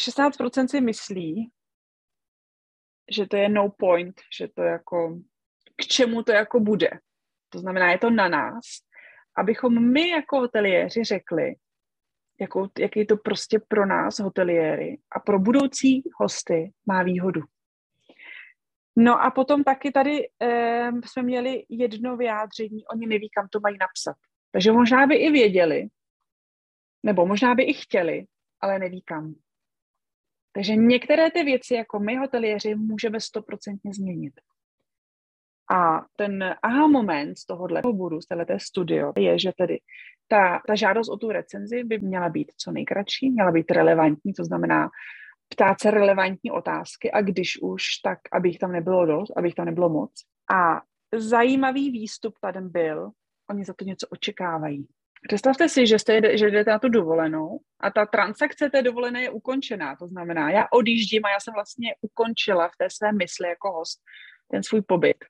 16% 0.00 0.66
si 0.66 0.80
myslí, 0.80 1.50
že 3.10 3.26
to 3.26 3.36
je 3.36 3.48
no 3.48 3.70
point, 3.70 4.20
že 4.38 4.48
to 4.48 4.62
jako, 4.62 5.18
k 5.76 5.86
čemu 5.86 6.22
to 6.22 6.32
jako 6.32 6.60
bude. 6.60 6.90
To 7.48 7.58
znamená, 7.58 7.90
je 7.90 7.98
to 7.98 8.10
na 8.10 8.28
nás, 8.28 8.64
abychom 9.36 9.92
my 9.92 10.08
jako 10.08 10.38
hoteliéři 10.38 11.04
řekli, 11.04 11.54
jakou, 12.40 12.68
jaký 12.78 13.06
to 13.06 13.16
prostě 13.16 13.60
pro 13.68 13.86
nás 13.86 14.18
hoteliéry 14.18 14.98
a 15.12 15.20
pro 15.20 15.38
budoucí 15.38 16.02
hosty 16.20 16.72
má 16.86 17.02
výhodu. 17.02 17.40
No 18.96 19.22
a 19.22 19.30
potom 19.30 19.64
taky 19.64 19.92
tady 19.92 20.28
eh, 20.42 20.90
jsme 21.06 21.22
měli 21.22 21.64
jedno 21.68 22.16
vyjádření, 22.16 22.86
oni 22.86 23.06
neví, 23.06 23.30
kam 23.30 23.48
to 23.48 23.60
mají 23.60 23.76
napsat. 23.80 24.16
Takže 24.52 24.72
možná 24.72 25.06
by 25.06 25.14
i 25.14 25.30
věděli, 25.30 25.88
nebo 27.02 27.26
možná 27.26 27.54
by 27.54 27.62
i 27.62 27.74
chtěli, 27.74 28.26
ale 28.60 28.78
neví 28.78 29.02
kam. 29.02 29.34
Takže 30.58 30.76
některé 30.76 31.30
ty 31.30 31.42
věci, 31.42 31.74
jako 31.74 31.98
my 31.98 32.16
hoteliéři, 32.16 32.74
můžeme 32.74 33.20
stoprocentně 33.20 33.94
změnit. 33.94 34.32
A 35.70 36.06
ten 36.16 36.54
aha 36.62 36.86
moment 36.86 37.38
z 37.38 37.46
tohohle 37.46 37.82
bodu, 37.82 38.20
z 38.20 38.26
této 38.26 38.58
studio, 38.58 39.12
je, 39.18 39.38
že 39.38 39.52
tedy 39.58 39.78
ta, 40.28 40.60
ta 40.66 40.74
žádost 40.74 41.08
o 41.08 41.16
tu 41.16 41.28
recenzi 41.28 41.84
by 41.84 41.98
měla 41.98 42.28
být 42.28 42.52
co 42.56 42.72
nejkratší, 42.72 43.30
měla 43.30 43.52
být 43.52 43.70
relevantní, 43.70 44.32
to 44.32 44.44
znamená 44.44 44.88
ptát 45.48 45.80
se 45.80 45.90
relevantní 45.90 46.50
otázky 46.50 47.10
a 47.10 47.22
když 47.22 47.62
už, 47.62 47.82
tak 48.04 48.18
aby 48.32 48.58
tam 48.58 48.72
nebylo 48.72 49.06
dost, 49.06 49.32
aby 49.36 49.52
tam 49.52 49.66
nebylo 49.66 49.88
moc. 49.88 50.12
A 50.50 50.82
zajímavý 51.14 51.90
výstup 51.90 52.34
tady 52.40 52.60
byl, 52.60 53.10
oni 53.50 53.64
za 53.64 53.74
to 53.74 53.84
něco 53.84 54.06
očekávají. 54.10 54.88
Představte 55.26 55.68
si, 55.68 55.86
že, 55.86 55.98
jste, 55.98 56.38
že 56.38 56.50
jdete 56.50 56.70
na 56.70 56.78
tu 56.78 56.88
dovolenou 56.88 57.60
a 57.80 57.90
ta 57.90 58.06
transakce 58.06 58.70
té 58.70 58.82
dovolené 58.82 59.22
je 59.22 59.30
ukončená. 59.30 59.96
To 59.96 60.06
znamená, 60.06 60.50
já 60.50 60.66
odjíždím 60.72 61.24
a 61.24 61.30
já 61.30 61.40
jsem 61.40 61.54
vlastně 61.54 61.94
ukončila 62.00 62.68
v 62.68 62.76
té 62.78 62.90
své 62.90 63.12
mysli 63.12 63.48
jako 63.48 63.72
host 63.72 64.00
ten 64.50 64.62
svůj 64.62 64.82
pobyt. 64.82 65.24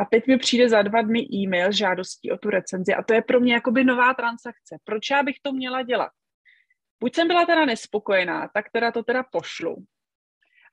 A 0.00 0.04
teď 0.04 0.26
mi 0.26 0.38
přijde 0.38 0.68
za 0.68 0.82
dva 0.82 1.02
dny 1.02 1.20
e-mail 1.32 1.72
žádostí 1.72 2.32
o 2.32 2.38
tu 2.38 2.50
recenzi 2.50 2.94
a 2.94 3.02
to 3.02 3.14
je 3.14 3.22
pro 3.22 3.40
mě 3.40 3.54
jakoby 3.54 3.84
nová 3.84 4.14
transakce. 4.14 4.78
Proč 4.84 5.10
já 5.10 5.22
bych 5.22 5.36
to 5.42 5.52
měla 5.52 5.82
dělat? 5.82 6.10
Buď 7.00 7.14
jsem 7.14 7.28
byla 7.28 7.46
teda 7.46 7.64
nespokojená, 7.64 8.50
tak 8.54 8.64
teda 8.72 8.92
to 8.92 9.02
teda 9.02 9.22
pošlu. 9.22 9.76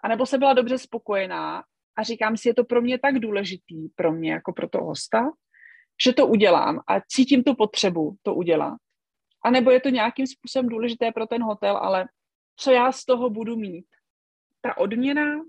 A 0.04 0.08
nebo 0.08 0.26
jsem 0.26 0.40
byla 0.40 0.54
dobře 0.54 0.78
spokojená 0.78 1.64
a 1.98 2.04
říkám 2.04 2.38
si, 2.38 2.50
je 2.50 2.54
to 2.54 2.64
pro 2.64 2.82
mě 2.82 3.00
tak 3.00 3.20
důležitý, 3.20 3.90
pro 3.96 4.12
mě 4.12 4.32
jako 4.32 4.54
pro 4.54 4.70
toho 4.70 4.86
hosta, 4.86 5.32
že 6.04 6.14
to 6.14 6.28
udělám 6.28 6.80
a 6.88 7.02
cítím 7.02 7.44
tu 7.44 7.56
potřebu 7.56 8.16
to 8.24 8.36
udělat. 8.36 8.78
A 9.44 9.50
nebo 9.50 9.72
je 9.72 9.82
to 9.82 9.90
nějakým 9.90 10.28
způsobem 10.28 10.70
důležité 10.70 11.12
pro 11.12 11.28
ten 11.28 11.44
hotel, 11.44 11.78
ale 11.78 12.06
co 12.56 12.72
já 12.72 12.92
z 12.92 13.06
toho 13.06 13.30
budu 13.30 13.56
mít? 13.56 13.86
Ta 14.62 14.78
odměna 14.78 15.42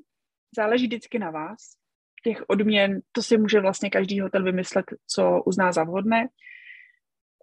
záleží 0.56 0.86
vždycky 0.86 1.18
na 1.18 1.30
vás. 1.30 1.58
Těch 2.24 2.44
odměn, 2.48 3.00
to 3.12 3.22
si 3.22 3.38
může 3.38 3.60
vlastně 3.60 3.90
každý 3.90 4.20
hotel 4.20 4.44
vymyslet, 4.44 4.84
co 5.06 5.42
uzná 5.46 5.72
za 5.72 5.84
vhodné. 5.84 6.28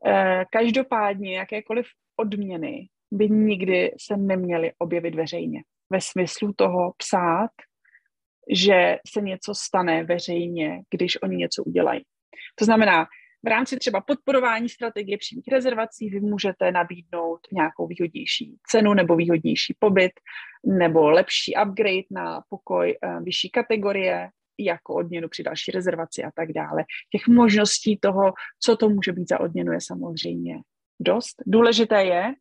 Eh, 0.06 0.46
každopádně 0.52 1.38
jakékoliv 1.38 1.86
odměny 2.18 2.90
by 3.12 3.30
nikdy 3.30 3.92
se 4.02 4.18
neměly 4.18 4.72
objevit 4.78 5.16
veřejně. 5.16 5.64
Ve 5.90 6.02
smyslu 6.02 6.54
toho 6.54 6.94
psát, 6.98 7.52
že 8.56 8.98
se 9.08 9.22
něco 9.22 9.54
stane 9.56 10.04
veřejně, 10.04 10.82
když 10.90 11.22
oni 11.22 11.38
něco 11.38 11.64
udělají. 11.64 12.02
To 12.56 12.66
znamená, 12.66 13.06
v 13.46 13.48
rámci 13.48 13.78
třeba 13.78 14.02
podporování 14.02 14.70
strategie 14.70 15.18
přímých 15.18 15.48
rezervací 15.52 16.10
vy 16.10 16.20
můžete 16.20 16.72
nabídnout 16.72 17.40
nějakou 17.52 17.88
výhodnější 17.88 18.58
cenu 18.72 18.94
nebo 18.94 19.16
výhodnější 19.16 19.76
pobyt 19.80 20.12
nebo 20.66 21.10
lepší 21.10 21.54
upgrade 21.66 22.08
na 22.12 22.42
pokoj 22.50 22.98
eh, 23.02 23.20
vyšší 23.20 23.50
kategorie 23.50 24.30
jako 24.60 24.94
odměnu 24.96 25.30
při 25.30 25.44
další 25.44 25.72
rezervaci 25.72 26.24
a 26.24 26.32
tak 26.36 26.52
dále. 26.54 26.84
Těch 27.12 27.28
možností 27.28 27.98
toho, 27.98 28.34
co 28.64 28.78
to 28.78 28.90
může 28.90 29.12
být 29.12 29.30
za 29.30 29.40
odměnu, 29.40 29.72
je 29.72 29.80
samozřejmě 29.82 30.56
dost. 31.00 31.36
Důležité 31.46 32.04
je, 32.04 32.34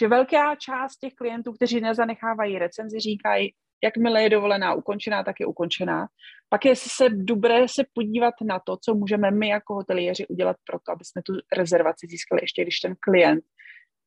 že 0.00 0.08
velká 0.08 0.56
část 0.56 0.96
těch 0.96 1.14
klientů, 1.14 1.52
kteří 1.52 1.80
nezanechávají 1.80 2.58
recenzi, 2.58 3.00
říkají, 3.00 3.54
jakmile 3.84 4.22
je 4.22 4.30
dovolená 4.30 4.74
ukončená, 4.74 5.24
tak 5.24 5.40
je 5.40 5.46
ukončená. 5.46 6.06
Pak 6.48 6.64
je 6.64 6.76
se 6.76 7.08
dobré 7.08 7.68
se 7.68 7.84
podívat 7.92 8.34
na 8.44 8.58
to, 8.66 8.76
co 8.84 8.94
můžeme 8.94 9.30
my 9.30 9.48
jako 9.48 9.74
hoteliéři 9.74 10.26
udělat 10.26 10.56
pro 10.64 10.78
to, 10.78 10.92
aby 10.92 11.04
jsme 11.04 11.22
tu 11.22 11.32
rezervaci 11.56 12.06
získali, 12.06 12.42
ještě 12.42 12.62
když 12.62 12.80
ten 12.80 12.94
klient 13.00 13.44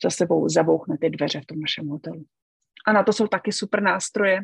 za 0.04 0.10
sebou 0.10 0.50
zabouchne 0.50 0.98
ty 0.98 1.10
dveře 1.10 1.42
v 1.42 1.46
tom 1.46 1.60
našem 1.60 1.88
hotelu. 1.88 2.24
A 2.88 2.94
na 2.94 3.04
to 3.04 3.14
jsou 3.14 3.28
taky 3.28 3.52
super 3.52 3.82
nástroje 3.82 4.42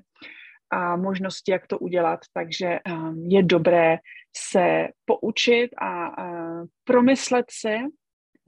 a 0.72 0.96
možnosti, 0.96 1.52
jak 1.52 1.68
to 1.68 1.79
udělat, 1.79 2.20
takže 2.34 2.79
um, 2.90 3.25
je 3.29 3.44
dobré 3.44 3.98
se 4.38 4.88
poučit 5.05 5.70
a 5.77 6.24
uh, 6.24 6.66
promyslet 6.84 7.46
si, 7.50 7.77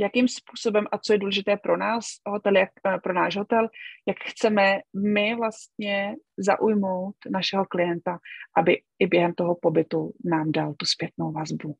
jakým 0.03 0.27
způsobem 0.27 0.85
a 0.91 0.97
co 0.97 1.13
je 1.13 1.19
důležité 1.19 1.57
pro 1.57 1.77
nás, 1.77 2.05
hotel, 2.27 2.57
jak, 2.57 2.69
eh, 2.87 2.97
pro 3.03 3.13
náš 3.13 3.37
hotel, 3.37 3.69
jak 4.07 4.17
chceme 4.23 4.79
my 5.03 5.35
vlastně 5.35 6.15
zaujmout 6.37 7.15
našeho 7.31 7.65
klienta, 7.65 8.19
aby 8.57 8.81
i 8.99 9.07
během 9.07 9.33
toho 9.33 9.55
pobytu 9.55 10.11
nám 10.25 10.51
dal 10.51 10.73
tu 10.73 10.85
zpětnou 10.85 11.31
vazbu. 11.31 11.75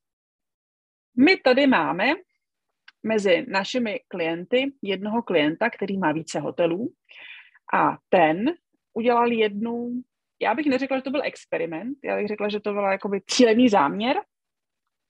My 1.17 1.38
tady 1.38 1.67
máme 1.67 2.05
mezi 3.03 3.45
našimi 3.47 3.99
klienty 4.07 4.71
jednoho 4.81 5.21
klienta, 5.21 5.69
který 5.69 5.97
má 5.97 6.12
více 6.12 6.39
hotelů 6.39 6.93
a 7.73 7.97
ten 8.09 8.45
udělal 8.93 9.31
jednu, 9.31 9.89
já 10.41 10.55
bych 10.55 10.65
neřekla, 10.65 10.97
že 10.97 11.03
to 11.03 11.12
byl 11.12 11.21
experiment, 11.23 11.97
já 12.03 12.17
bych 12.17 12.27
řekla, 12.27 12.49
že 12.49 12.59
to 12.59 12.73
byl 12.73 12.83
jakoby 12.83 13.21
cílený 13.27 13.69
záměr, 13.69 14.17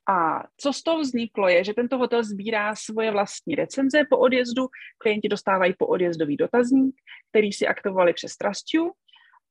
a 0.10 0.44
co 0.58 0.74
z 0.74 0.84
toho 0.84 1.00
vzniklo 1.00 1.48
je, 1.48 1.64
že 1.64 1.74
tento 1.74 1.98
hotel 1.98 2.24
sbírá 2.24 2.76
svoje 2.76 3.12
vlastní 3.12 3.56
recenze 3.56 4.04
po 4.10 4.18
odjezdu, 4.18 4.68
klienti 4.98 5.30
dostávají 5.30 5.74
po 5.80 5.88
odjezdový 5.88 6.38
dotazník, 6.38 6.96
který 7.30 7.54
si 7.54 7.68
aktivovali 7.68 8.14
přes 8.14 8.38
Trustiu 8.38 8.92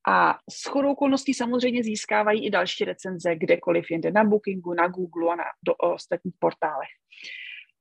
a 0.09 0.39
s 0.51 0.69
chodou 0.69 0.93
okolností 0.93 1.35
samozřejmě 1.35 1.85
získávají 1.85 2.47
i 2.47 2.51
další 2.51 2.85
recenze 2.85 3.37
kdekoliv 3.37 3.91
jinde 3.91 4.11
na 4.11 4.25
Bookingu, 4.25 4.75
na 4.75 4.89
Google 4.89 5.33
a 5.33 5.37
na 5.37 5.45
do 5.67 5.75
ostatních 5.75 6.35
portálech. 6.39 6.89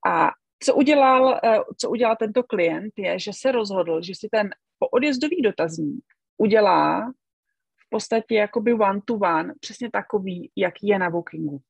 A 0.07 0.31
co 0.63 0.75
udělal, 0.75 1.39
eh, 1.43 1.59
co 1.77 1.89
udělal 1.89 2.15
tento 2.15 2.43
klient, 2.43 2.93
je, 2.97 3.19
že 3.19 3.31
se 3.33 3.51
rozhodl, 3.51 4.01
že 4.01 4.13
si 4.15 4.29
ten 4.31 4.49
po 4.79 4.87
odjezdový 4.87 5.41
dotazník 5.41 6.03
udělá 6.37 7.11
v 7.77 7.89
podstatě 7.89 8.35
jakoby 8.35 8.73
one 8.73 9.01
to 9.05 9.13
one, 9.13 9.53
přesně 9.59 9.91
takový, 9.91 10.51
jaký 10.55 10.87
je 10.87 10.99
na 10.99 11.09
Bookingu. 11.09 11.61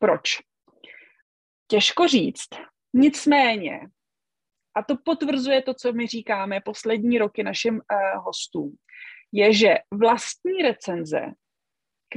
Proč? 0.00 0.22
Těžko 1.70 2.08
říct. 2.08 2.48
Nicméně, 2.94 3.80
a 4.76 4.82
to 4.82 4.94
potvrzuje 5.04 5.62
to, 5.62 5.74
co 5.74 5.92
my 5.92 6.06
říkáme 6.06 6.60
poslední 6.64 7.18
roky 7.18 7.42
našim 7.42 7.74
uh, 7.74 8.24
hostům, 8.24 8.76
je, 9.32 9.52
že 9.54 9.74
vlastní 9.94 10.62
recenze, 10.62 11.20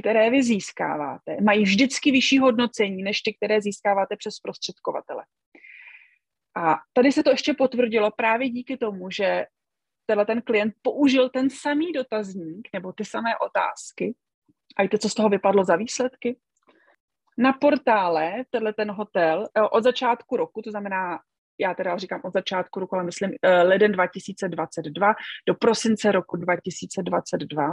které 0.00 0.30
vy 0.30 0.42
získáváte, 0.42 1.36
mají 1.42 1.62
vždycky 1.62 2.10
vyšší 2.10 2.38
hodnocení 2.38 3.02
než 3.02 3.20
ty, 3.20 3.34
které 3.34 3.60
získáváte 3.60 4.16
přes 4.16 4.40
prostředkovatele. 4.40 5.24
A 6.56 6.76
tady 6.92 7.12
se 7.12 7.22
to 7.22 7.30
ještě 7.30 7.54
potvrdilo 7.54 8.10
právě 8.10 8.50
díky 8.50 8.76
tomu, 8.76 9.10
že 9.10 9.46
tenhle 10.06 10.26
ten 10.26 10.42
klient 10.42 10.74
použil 10.82 11.30
ten 11.30 11.50
samý 11.50 11.92
dotazník 11.92 12.68
nebo 12.72 12.92
ty 12.92 13.04
samé 13.04 13.38
otázky. 13.38 14.14
A 14.76 14.82
víte, 14.82 14.98
co 14.98 15.08
z 15.08 15.14
toho 15.14 15.28
vypadlo 15.28 15.64
za 15.64 15.76
výsledky? 15.76 16.36
Na 17.38 17.52
portále 17.52 18.44
tenhle 18.50 18.72
ten 18.72 18.90
hotel 18.90 19.48
eh, 19.54 19.62
od 19.62 19.84
začátku 19.84 20.36
roku, 20.36 20.62
to 20.62 20.70
znamená, 20.70 21.18
já 21.60 21.74
teda 21.74 21.96
říkám 21.96 22.20
od 22.24 22.32
začátku 22.32 22.80
roku, 22.80 22.94
ale 22.94 23.04
myslím 23.04 23.30
eh, 23.42 23.62
leden 23.62 23.92
2022 23.92 25.14
do 25.48 25.54
prosince 25.54 26.12
roku 26.12 26.36
2022, 26.36 27.70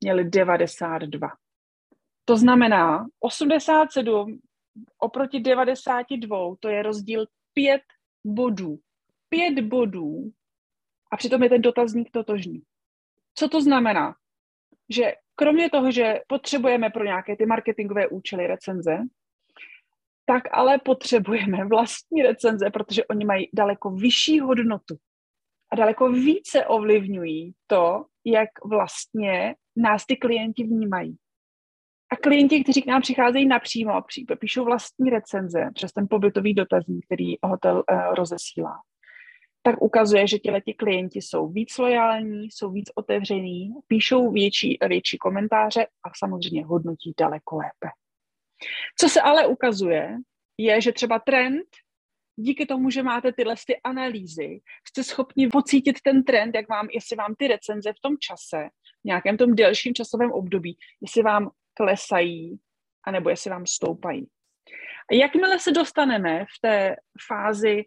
měli 0.00 0.24
92. 0.24 1.28
To 2.24 2.36
znamená 2.36 3.06
87 3.20 4.40
oproti 4.98 5.40
92, 5.40 6.38
to 6.60 6.68
je 6.68 6.82
rozdíl 6.82 7.26
5 7.52 7.82
bodů. 8.24 8.78
5 9.28 9.60
bodů 9.60 10.32
a 11.12 11.16
přitom 11.16 11.42
je 11.42 11.48
ten 11.48 11.62
dotazník 11.62 12.10
totožný. 12.10 12.62
Co 13.34 13.48
to 13.48 13.60
znamená? 13.60 14.14
Že 14.88 15.14
kromě 15.34 15.70
toho, 15.70 15.90
že 15.90 16.20
potřebujeme 16.26 16.90
pro 16.90 17.04
nějaké 17.04 17.36
ty 17.36 17.46
marketingové 17.46 18.08
účely 18.08 18.46
recenze, 18.46 18.98
tak 20.26 20.42
ale 20.52 20.78
potřebujeme 20.78 21.64
vlastní 21.64 22.22
recenze, 22.22 22.70
protože 22.70 23.04
oni 23.04 23.24
mají 23.24 23.48
daleko 23.52 23.90
vyšší 23.90 24.40
hodnotu 24.40 24.96
a 25.74 25.76
daleko 25.76 26.08
více 26.08 26.66
ovlivňují 26.66 27.54
to, 27.66 28.04
jak 28.24 28.48
vlastně 28.64 29.54
nás 29.76 30.06
ty 30.06 30.16
klienti 30.16 30.64
vnímají. 30.64 31.16
A 32.12 32.16
klienti, 32.16 32.62
kteří 32.62 32.82
k 32.82 32.86
nám 32.86 33.02
přicházejí 33.02 33.46
napřímo, 33.46 33.92
píšou 34.38 34.64
vlastní 34.64 35.10
recenze 35.10 35.70
přes 35.74 35.92
ten 35.92 36.06
pobytový 36.10 36.54
dotazník, 36.54 37.04
který 37.04 37.34
hotel 37.42 37.84
uh, 37.90 38.14
rozesílá, 38.14 38.80
tak 39.62 39.82
ukazuje, 39.82 40.26
že 40.26 40.38
ti 40.38 40.74
klienti 40.74 41.22
jsou 41.22 41.48
víc 41.48 41.78
lojální, 41.78 42.44
jsou 42.44 42.70
víc 42.70 42.90
otevření, 42.94 43.74
píšou 43.86 44.30
větší, 44.30 44.78
větší 44.88 45.18
komentáře 45.18 45.86
a 45.86 46.08
samozřejmě 46.18 46.64
hodnotí 46.64 47.14
daleko 47.20 47.56
lépe. 47.56 47.88
Co 49.00 49.08
se 49.08 49.20
ale 49.20 49.46
ukazuje, 49.46 50.16
je, 50.58 50.80
že 50.80 50.92
třeba 50.92 51.18
trend, 51.18 51.66
díky 52.36 52.66
tomu, 52.66 52.90
že 52.90 53.02
máte 53.02 53.32
tyhle 53.32 53.54
ty 53.66 53.80
analýzy, 53.84 54.60
jste 54.88 55.04
schopni 55.04 55.48
pocítit 55.48 56.00
ten 56.00 56.24
trend, 56.24 56.54
jak 56.54 56.68
vám, 56.68 56.88
jestli 56.94 57.16
vám 57.16 57.34
ty 57.38 57.48
recenze 57.48 57.92
v 57.92 58.00
tom 58.00 58.16
čase, 58.18 58.68
v 59.02 59.04
nějakém 59.04 59.36
tom 59.36 59.54
delším 59.54 59.94
časovém 59.94 60.32
období, 60.32 60.78
jestli 61.00 61.22
vám 61.22 61.50
klesají, 61.74 62.58
anebo 63.06 63.30
jestli 63.30 63.50
vám 63.50 63.66
stoupají. 63.66 64.26
A 65.10 65.14
jakmile 65.14 65.58
se 65.58 65.72
dostaneme 65.72 66.44
v 66.44 66.60
té 66.60 66.96
fázi, 67.28 67.84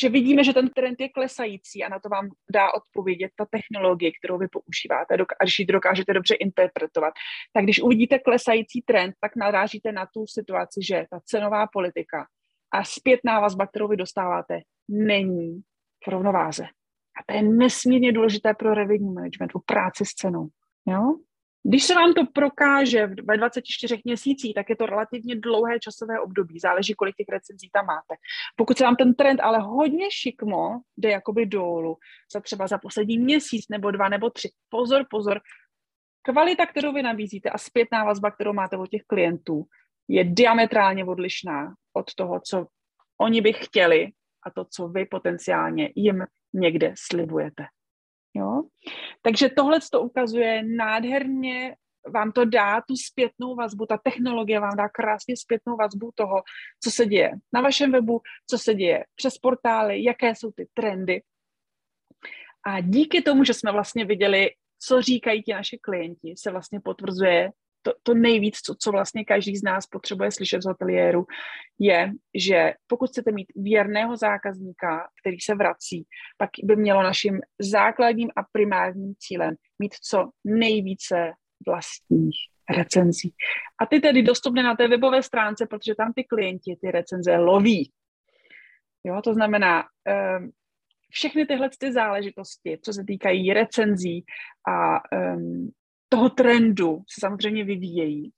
že 0.00 0.08
vidíme, 0.08 0.44
že 0.44 0.52
ten 0.52 0.68
trend 0.68 1.00
je 1.00 1.08
klesající 1.08 1.84
a 1.84 1.88
na 1.88 1.98
to 1.98 2.08
vám 2.08 2.28
dá 2.52 2.74
odpovědět 2.74 3.30
ta 3.36 3.46
technologie, 3.50 4.10
kterou 4.18 4.38
vy 4.38 4.48
používáte 4.48 5.14
a 5.14 5.44
když 5.44 5.58
ji 5.58 5.64
dokážete 5.64 6.12
dobře 6.12 6.34
interpretovat, 6.34 7.14
tak 7.52 7.64
když 7.64 7.80
uvidíte 7.80 8.18
klesající 8.18 8.82
trend, 8.82 9.14
tak 9.20 9.36
narážíte 9.36 9.92
na 9.92 10.06
tu 10.06 10.26
situaci, 10.26 10.80
že 10.88 11.04
ta 11.10 11.20
cenová 11.24 11.66
politika 11.66 12.26
a 12.72 12.84
zpětná 12.84 13.40
vazba, 13.40 13.66
kterou 13.66 13.88
vy 13.88 13.96
dostáváte, 13.96 14.60
není 14.88 15.62
v 16.04 16.08
rovnováze. 16.08 16.64
A 17.20 17.20
to 17.26 17.34
je 17.34 17.42
nesmírně 17.42 18.12
důležité 18.12 18.54
pro 18.54 18.74
revenue 18.74 19.14
management, 19.14 19.52
pro 19.52 19.60
práci 19.60 20.04
s 20.04 20.08
cenou. 20.08 20.48
Jo? 20.86 21.14
Když 21.64 21.84
se 21.84 21.94
vám 21.94 22.14
to 22.14 22.26
prokáže 22.34 23.06
ve 23.06 23.36
24 23.36 24.00
měsících, 24.04 24.54
tak 24.54 24.70
je 24.70 24.76
to 24.76 24.86
relativně 24.86 25.36
dlouhé 25.36 25.80
časové 25.80 26.20
období, 26.20 26.58
záleží, 26.58 26.94
kolik 26.94 27.16
těch 27.16 27.28
recenzí 27.28 27.70
tam 27.72 27.86
máte. 27.86 28.14
Pokud 28.56 28.78
se 28.78 28.84
vám 28.84 28.96
ten 28.96 29.14
trend 29.14 29.40
ale 29.40 29.58
hodně 29.58 30.10
šikmo 30.10 30.80
jde 30.96 31.10
jakoby 31.10 31.46
dolů, 31.46 31.96
za 32.32 32.40
třeba 32.40 32.66
za 32.66 32.78
poslední 32.78 33.18
měsíc 33.18 33.68
nebo 33.70 33.90
dva 33.90 34.08
nebo 34.08 34.30
tři, 34.30 34.48
pozor, 34.68 35.06
pozor, 35.10 35.40
kvalita, 36.22 36.66
kterou 36.66 36.92
vy 36.92 37.02
nabízíte 37.02 37.50
a 37.50 37.58
zpětná 37.58 38.04
vazba, 38.04 38.30
kterou 38.30 38.52
máte 38.52 38.76
od 38.76 38.88
těch 38.88 39.02
klientů, 39.06 39.64
je 40.08 40.24
diametrálně 40.24 41.04
odlišná 41.04 41.74
od 41.92 42.14
toho, 42.14 42.40
co 42.40 42.66
oni 43.20 43.40
by 43.40 43.52
chtěli 43.52 44.08
a 44.46 44.50
to, 44.50 44.64
co 44.64 44.88
vy 44.88 45.06
potenciálně 45.06 45.92
jim 45.96 46.24
někde 46.52 46.94
slibujete. 46.98 47.64
Jo? 48.34 48.62
Takže 49.22 49.48
tohle 49.48 49.78
to 49.92 50.00
ukazuje 50.00 50.62
nádherně, 50.62 51.76
vám 52.14 52.32
to 52.32 52.44
dá 52.44 52.80
tu 52.80 52.96
zpětnou 52.96 53.54
vazbu, 53.54 53.86
ta 53.86 53.98
technologie 53.98 54.60
vám 54.60 54.76
dá 54.76 54.88
krásně 54.88 55.36
zpětnou 55.36 55.76
vazbu 55.76 56.10
toho, 56.14 56.42
co 56.84 56.90
se 56.90 57.06
děje 57.06 57.30
na 57.52 57.60
vašem 57.60 57.92
webu, 57.92 58.20
co 58.50 58.58
se 58.58 58.74
děje 58.74 59.04
přes 59.14 59.38
portály, 59.38 60.04
jaké 60.04 60.34
jsou 60.34 60.52
ty 60.52 60.68
trendy. 60.74 61.22
A 62.66 62.80
díky 62.80 63.22
tomu, 63.22 63.44
že 63.44 63.54
jsme 63.54 63.72
vlastně 63.72 64.04
viděli, 64.04 64.50
co 64.78 65.02
říkají 65.02 65.42
ti 65.42 65.52
naši 65.52 65.78
klienti, 65.78 66.34
se 66.36 66.50
vlastně 66.50 66.80
potvrzuje 66.80 67.50
to, 67.82 67.92
to 68.02 68.14
nejvíc, 68.14 68.58
co, 68.58 68.74
co 68.78 68.90
vlastně 68.90 69.24
každý 69.24 69.56
z 69.56 69.62
nás 69.62 69.86
potřebuje 69.86 70.30
slyšet 70.30 70.62
z 70.62 70.66
ateliéru, 70.66 71.26
je, 71.78 72.12
že 72.34 72.74
pokud 72.86 73.10
chcete 73.10 73.32
mít 73.32 73.52
věrného 73.56 74.16
zákazníka, 74.16 75.08
který 75.20 75.40
se 75.40 75.54
vrací, 75.54 76.06
pak 76.36 76.50
by 76.64 76.76
mělo 76.76 77.02
naším 77.02 77.40
základním 77.60 78.30
a 78.36 78.40
primárním 78.52 79.14
cílem 79.18 79.54
mít 79.78 79.94
co 79.94 80.30
nejvíce 80.44 81.32
vlastních 81.66 82.36
recenzí. 82.70 83.34
A 83.80 83.86
ty 83.86 84.00
tedy 84.00 84.22
dostupné 84.22 84.62
na 84.62 84.76
té 84.76 84.88
webové 84.88 85.22
stránce, 85.22 85.66
protože 85.66 85.94
tam 85.94 86.12
ty 86.12 86.24
klienti 86.24 86.76
ty 86.80 86.90
recenze 86.90 87.36
loví. 87.36 87.92
Jo, 89.04 89.20
to 89.24 89.34
znamená, 89.34 89.84
um, 90.38 90.50
všechny 91.10 91.46
tyhle 91.46 91.70
ty 91.78 91.92
záležitosti, 91.92 92.78
co 92.82 92.92
se 92.92 93.04
týkají 93.06 93.52
recenzí 93.52 94.24
a 94.68 95.00
um, 95.16 95.72
toho 96.12 96.30
trendu 96.30 96.98
se 97.08 97.20
samozřejmě 97.20 97.64
vyvíjejí, 97.64 98.30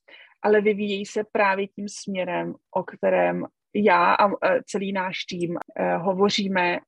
ale 0.42 0.60
vyvíjejí 0.60 1.06
se 1.06 1.24
právě 1.32 1.66
tím 1.66 1.88
směrem, 1.88 2.54
o 2.74 2.82
kterém 2.82 3.46
já 3.74 4.14
a 4.14 4.28
e, 4.28 4.60
celý 4.66 4.92
náš 4.92 5.24
tým 5.24 5.56
e, 5.56 5.96
hovoříme. 5.96 6.78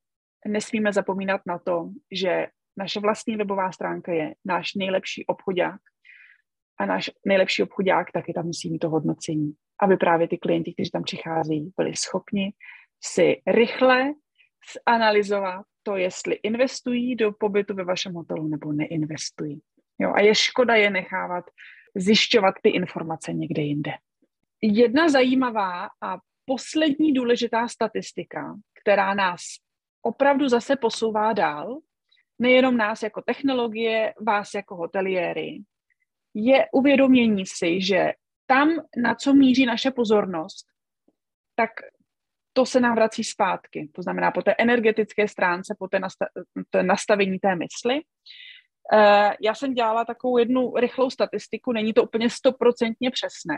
Nesmíme 0.47 0.93
zapomínat 0.93 1.41
na 1.47 1.59
to, 1.59 1.89
že 2.11 2.47
naše 2.77 2.99
vlastní 2.99 3.35
webová 3.35 3.71
stránka 3.71 4.13
je 4.13 4.35
náš 4.45 4.73
nejlepší 4.75 5.25
obchodák 5.25 5.81
a 6.79 6.85
náš 6.85 7.11
nejlepší 7.25 7.63
obchodák 7.63 8.11
taky 8.11 8.33
tam 8.33 8.45
musí 8.45 8.71
mít 8.71 8.79
to 8.79 8.89
hodnocení, 8.89 9.53
aby 9.81 9.97
právě 9.97 10.27
ty 10.27 10.37
klienti, 10.37 10.73
kteří 10.73 10.91
tam 10.91 11.03
přicházejí, 11.03 11.71
byli 11.77 11.95
schopni 11.95 12.53
si 13.03 13.41
rychle 13.47 14.13
zanalizovat 14.89 15.65
to, 15.83 15.95
jestli 15.95 16.35
investují 16.35 17.15
do 17.15 17.31
pobytu 17.31 17.75
ve 17.75 17.83
vašem 17.83 18.13
hotelu 18.13 18.47
nebo 18.47 18.73
neinvestují. 18.73 19.61
Jo, 19.99 20.13
a 20.15 20.21
je 20.21 20.35
škoda 20.35 20.75
je 20.75 20.89
nechávat 20.89 21.45
zjišťovat 21.95 22.55
ty 22.63 22.69
informace 22.69 23.33
někde 23.33 23.61
jinde. 23.61 23.91
Jedna 24.61 25.09
zajímavá 25.09 25.89
a 26.01 26.17
poslední 26.45 27.13
důležitá 27.13 27.67
statistika, 27.67 28.55
která 28.81 29.13
nás 29.13 29.41
opravdu 30.01 30.49
zase 30.49 30.75
posouvá 30.75 31.33
dál, 31.33 31.79
nejenom 32.39 32.77
nás 32.77 33.03
jako 33.03 33.21
technologie, 33.21 34.13
vás 34.27 34.53
jako 34.53 34.75
hoteliéry, 34.75 35.59
je 36.33 36.65
uvědomění 36.71 37.45
si, 37.45 37.81
že 37.81 38.13
tam, 38.45 38.69
na 38.97 39.15
co 39.15 39.33
míří 39.33 39.65
naše 39.65 39.91
pozornost, 39.91 40.65
tak 41.55 41.69
to 42.53 42.65
se 42.65 42.79
nám 42.79 42.95
vrací 42.95 43.23
zpátky. 43.23 43.89
To 43.93 44.01
znamená 44.01 44.31
po 44.31 44.41
té 44.41 44.55
energetické 44.57 45.27
stránce, 45.27 45.75
po 45.79 45.87
té, 45.87 45.99
nasta- 45.99 46.27
nastavení 46.81 47.39
té 47.39 47.55
mysli. 47.55 48.01
Uh, 48.93 49.33
já 49.41 49.55
jsem 49.55 49.73
dělala 49.73 50.05
takovou 50.05 50.37
jednu 50.37 50.73
rychlou 50.75 51.09
statistiku, 51.09 51.71
není 51.71 51.93
to 51.93 52.03
úplně 52.03 52.29
stoprocentně 52.29 53.11
přesné. 53.11 53.57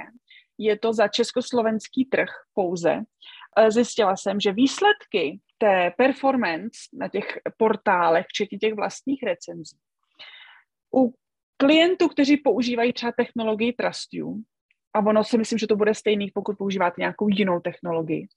Je 0.58 0.80
to 0.80 0.94
za 0.94 1.08
československý 1.08 2.06
trh 2.06 2.30
pouze. 2.54 2.94
Uh, 2.96 3.70
zjistila 3.70 4.18
jsem, 4.18 4.40
že 4.40 4.52
výsledky 4.52 5.40
té 5.58 5.92
performance 5.98 6.80
na 6.94 7.08
těch 7.08 7.38
portálech, 7.58 8.26
včetně 8.30 8.58
těch 8.58 8.74
vlastních 8.74 9.24
recenzí, 9.24 9.78
u 10.96 11.14
klientů, 11.58 12.08
kteří 12.08 12.38
používají 12.38 12.94
třeba 12.94 13.12
technologii 13.12 13.74
TrustU, 13.74 14.44
a 14.94 15.00
ono 15.00 15.24
si 15.24 15.38
myslím, 15.38 15.60
že 15.60 15.68
to 15.68 15.76
bude 15.76 15.94
stejný, 15.94 16.32
pokud 16.32 16.58
používáte 16.58 16.96
nějakou 16.98 17.28
jinou 17.30 17.60
technologii, 17.60 18.28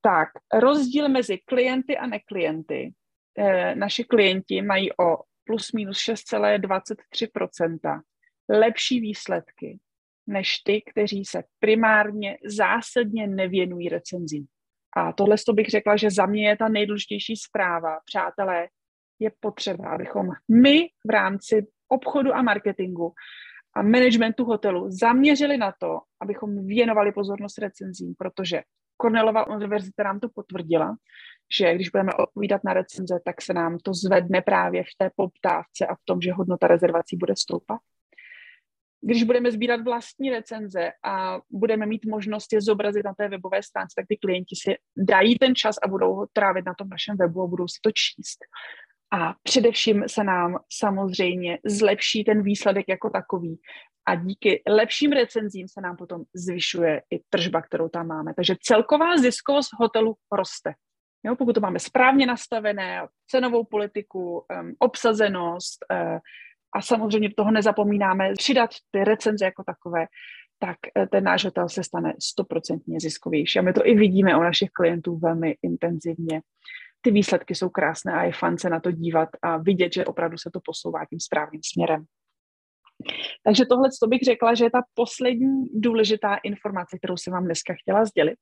tak 0.00 0.28
rozdíl 0.54 1.08
mezi 1.08 1.38
klienty 1.38 1.98
a 1.98 2.06
neklienty, 2.06 2.92
eh, 3.38 3.74
naši 3.74 4.04
klienti 4.04 4.62
mají 4.62 4.90
o 4.92 5.16
plus 5.48 5.72
minus 5.72 5.98
6,23% 5.98 8.00
lepší 8.48 9.00
výsledky 9.00 9.78
než 10.26 10.58
ty, 10.58 10.82
kteří 10.90 11.24
se 11.24 11.42
primárně 11.60 12.38
zásadně 12.44 13.26
nevěnují 13.26 13.88
recenzím. 13.88 14.46
A 14.96 15.12
tohle 15.12 15.36
to 15.46 15.52
bych 15.52 15.68
řekla, 15.68 15.96
že 15.96 16.10
za 16.10 16.26
mě 16.26 16.48
je 16.48 16.56
ta 16.56 16.68
nejdůležitější 16.68 17.36
zpráva. 17.36 17.98
Přátelé, 18.04 18.68
je 19.18 19.32
potřeba, 19.40 19.88
abychom 19.88 20.28
my 20.48 20.88
v 21.06 21.10
rámci 21.10 21.66
obchodu 21.88 22.34
a 22.34 22.42
marketingu 22.42 23.12
a 23.76 23.82
managementu 23.82 24.44
hotelu 24.44 24.90
zaměřili 24.90 25.56
na 25.56 25.74
to, 25.80 26.00
abychom 26.20 26.66
věnovali 26.66 27.12
pozornost 27.12 27.58
recenzím, 27.58 28.14
protože 28.18 28.62
Cornellova 29.00 29.46
univerzita 29.46 30.02
nám 30.02 30.20
to 30.20 30.28
potvrdila, 30.28 30.96
že 31.58 31.74
když 31.74 31.88
budeme 31.88 32.12
odpovídat 32.14 32.64
na 32.64 32.72
recenze, 32.72 33.20
tak 33.24 33.42
se 33.42 33.52
nám 33.52 33.78
to 33.78 33.94
zvedne 33.94 34.42
právě 34.42 34.82
v 34.82 34.94
té 34.98 35.10
poptávce 35.16 35.86
a 35.86 35.94
v 35.94 36.04
tom, 36.04 36.20
že 36.20 36.32
hodnota 36.32 36.66
rezervací 36.66 37.16
bude 37.16 37.36
stoupat. 37.36 37.80
Když 39.00 39.24
budeme 39.24 39.52
sbírat 39.52 39.80
vlastní 39.80 40.30
recenze 40.30 40.90
a 41.04 41.40
budeme 41.50 41.86
mít 41.86 42.06
možnost 42.06 42.52
je 42.52 42.60
zobrazit 42.60 43.04
na 43.04 43.14
té 43.14 43.28
webové 43.28 43.62
stránce, 43.62 43.94
tak 43.96 44.06
ty 44.08 44.16
klienti 44.16 44.56
si 44.56 44.76
dají 44.96 45.38
ten 45.38 45.54
čas 45.54 45.76
a 45.82 45.88
budou 45.88 46.14
ho 46.14 46.26
trávit 46.32 46.66
na 46.66 46.74
tom 46.74 46.88
našem 46.88 47.16
webu 47.16 47.42
a 47.42 47.46
budou 47.46 47.68
si 47.68 47.78
to 47.82 47.90
číst. 47.90 48.38
A 49.12 49.34
především 49.42 50.04
se 50.06 50.24
nám 50.24 50.58
samozřejmě 50.72 51.58
zlepší 51.64 52.24
ten 52.24 52.42
výsledek 52.42 52.84
jako 52.88 53.10
takový. 53.10 53.60
A 54.06 54.14
díky 54.14 54.62
lepším 54.68 55.12
recenzím 55.12 55.68
se 55.68 55.80
nám 55.80 55.96
potom 55.96 56.22
zvyšuje 56.34 57.02
i 57.10 57.20
tržba, 57.30 57.62
kterou 57.62 57.88
tam 57.88 58.06
máme. 58.06 58.34
Takže 58.34 58.56
celková 58.62 59.16
ziskovost 59.16 59.70
hotelu 59.78 60.16
roste. 60.32 60.74
Jo, 61.24 61.36
pokud 61.36 61.52
to 61.52 61.60
máme 61.60 61.78
správně 61.78 62.26
nastavené, 62.26 63.06
cenovou 63.26 63.64
politiku, 63.64 64.44
um, 64.60 64.74
obsazenost 64.78 65.84
uh, 65.90 66.18
a 66.74 66.82
samozřejmě 66.82 67.30
toho 67.36 67.50
nezapomínáme 67.50 68.32
přidat 68.36 68.70
ty 68.90 69.04
recenze 69.04 69.44
jako 69.44 69.64
takové, 69.64 70.06
tak 70.58 70.76
uh, 70.98 71.06
ten 71.06 71.24
náš 71.24 71.44
hotel 71.44 71.68
se 71.68 71.84
stane 71.84 72.14
stoprocentně 72.22 73.00
ziskovější. 73.00 73.58
A 73.58 73.62
my 73.62 73.72
to 73.72 73.86
i 73.86 73.94
vidíme 73.94 74.36
u 74.36 74.40
našich 74.40 74.70
klientů 74.70 75.18
velmi 75.18 75.56
intenzivně. 75.62 76.40
Ty 77.00 77.10
výsledky 77.10 77.54
jsou 77.54 77.68
krásné 77.68 78.12
a 78.12 78.22
je 78.22 78.32
fan 78.32 78.58
se 78.58 78.70
na 78.70 78.80
to 78.80 78.90
dívat 78.90 79.28
a 79.42 79.56
vidět, 79.56 79.92
že 79.92 80.04
opravdu 80.04 80.38
se 80.38 80.50
to 80.52 80.60
posouvá 80.64 81.00
tím 81.10 81.20
správným 81.20 81.60
směrem. 81.72 82.04
Takže 83.44 83.66
tohle 83.66 83.88
to 84.02 84.06
bych 84.06 84.20
řekla, 84.22 84.54
že 84.54 84.64
je 84.64 84.70
ta 84.70 84.82
poslední 84.94 85.64
důležitá 85.74 86.36
informace, 86.36 86.98
kterou 86.98 87.16
jsem 87.16 87.32
vám 87.32 87.44
dneska 87.44 87.74
chtěla 87.82 88.04
sdělit. 88.04 88.38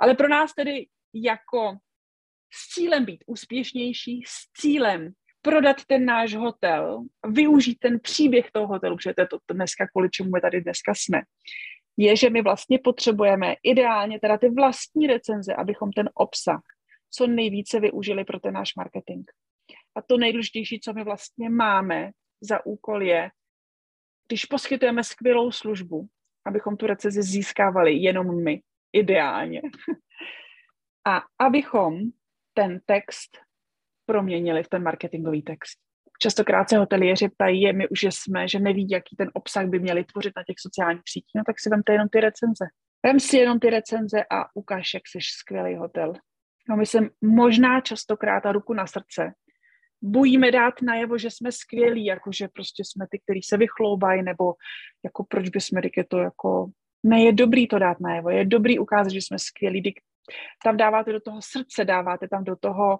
Ale 0.00 0.14
pro 0.14 0.28
nás 0.28 0.54
tedy 0.54 0.86
jako 1.14 1.76
s 2.52 2.74
cílem 2.74 3.04
být 3.04 3.24
úspěšnější, 3.26 4.22
s 4.26 4.60
cílem 4.60 5.12
prodat 5.42 5.84
ten 5.84 6.04
náš 6.04 6.34
hotel, 6.34 7.04
využít 7.28 7.78
ten 7.78 8.00
příběh 8.00 8.50
toho 8.52 8.66
hotelu, 8.66 8.96
protože 8.96 9.14
to 9.14 9.22
je 9.22 9.26
to 9.26 9.54
dneska, 9.54 9.86
kvůli 9.86 10.10
čemu 10.10 10.30
my 10.30 10.40
tady 10.40 10.60
dneska 10.60 10.92
jsme, 10.94 11.20
je, 11.96 12.16
že 12.16 12.30
my 12.30 12.42
vlastně 12.42 12.78
potřebujeme 12.84 13.54
ideálně 13.62 14.20
teda 14.20 14.38
ty 14.38 14.48
vlastní 14.48 15.06
recenze, 15.06 15.54
abychom 15.54 15.92
ten 15.92 16.10
obsah 16.14 16.60
co 17.10 17.26
nejvíce 17.26 17.80
využili 17.80 18.24
pro 18.24 18.40
ten 18.40 18.54
náš 18.54 18.74
marketing. 18.74 19.24
A 19.96 20.02
to 20.02 20.16
nejdůležitější, 20.16 20.80
co 20.80 20.92
my 20.92 21.04
vlastně 21.04 21.50
máme 21.50 22.10
za 22.40 22.66
úkol 22.66 23.02
je, 23.02 23.30
když 24.28 24.44
poskytujeme 24.44 25.04
skvělou 25.04 25.52
službu, 25.52 26.06
abychom 26.46 26.76
tu 26.76 26.86
recezi 26.86 27.22
získávali 27.22 27.94
jenom 27.94 28.44
my, 28.44 28.62
ideálně. 28.92 29.62
A 31.06 31.22
abychom 31.38 31.98
ten 32.54 32.80
text 32.86 33.38
proměnili 34.06 34.62
v 34.62 34.68
ten 34.68 34.82
marketingový 34.82 35.42
text. 35.42 35.78
Častokrát 36.22 36.68
se 36.68 36.78
hoteliéři 36.78 37.28
ptají, 37.28 37.72
my 37.72 37.88
už 37.88 38.02
jsme, 38.02 38.48
že 38.48 38.58
neví, 38.58 38.90
jaký 38.90 39.16
ten 39.16 39.30
obsah 39.34 39.66
by 39.66 39.78
měli 39.78 40.04
tvořit 40.04 40.32
na 40.36 40.42
těch 40.44 40.56
sociálních 40.58 41.02
sítích, 41.08 41.32
no 41.36 41.42
tak 41.46 41.60
si 41.60 41.70
vemte 41.70 41.92
jenom 41.92 42.08
ty 42.08 42.20
recenze. 42.20 42.64
Vem 43.06 43.20
si 43.20 43.36
jenom 43.36 43.60
ty 43.60 43.70
recenze 43.70 44.24
a 44.30 44.56
ukáž, 44.56 44.94
jak 44.94 45.02
jsi 45.08 45.18
skvělý 45.20 45.76
hotel. 45.76 46.12
No 46.70 46.76
my 46.76 46.86
se 46.86 46.98
možná 47.20 47.80
častokrát 47.80 48.46
a 48.46 48.52
ruku 48.52 48.74
na 48.74 48.86
srdce 48.86 49.34
bojíme 50.02 50.50
dát 50.50 50.74
najevo, 50.82 51.18
že 51.18 51.30
jsme 51.30 51.52
skvělí, 51.52 52.04
jako 52.04 52.30
že 52.32 52.48
prostě 52.48 52.82
jsme 52.86 53.06
ty, 53.10 53.20
kteří 53.24 53.42
se 53.42 53.56
vychloubají, 53.56 54.22
nebo 54.22 54.54
jako 55.04 55.24
proč 55.24 55.48
by 55.48 55.60
jsme 55.60 55.80
to 56.08 56.18
jako, 56.18 56.70
ne, 57.02 57.24
je 57.24 57.32
dobrý 57.32 57.68
to 57.68 57.78
dát 57.78 58.00
najevo, 58.00 58.30
je 58.30 58.44
dobrý 58.44 58.78
ukázat, 58.78 59.10
že 59.10 59.18
jsme 59.18 59.38
skvělí, 59.38 59.94
tam 60.64 60.76
dáváte 60.76 61.12
do 61.12 61.20
toho 61.20 61.42
srdce, 61.42 61.84
dáváte 61.84 62.28
tam 62.28 62.44
do 62.44 62.56
toho 62.56 62.98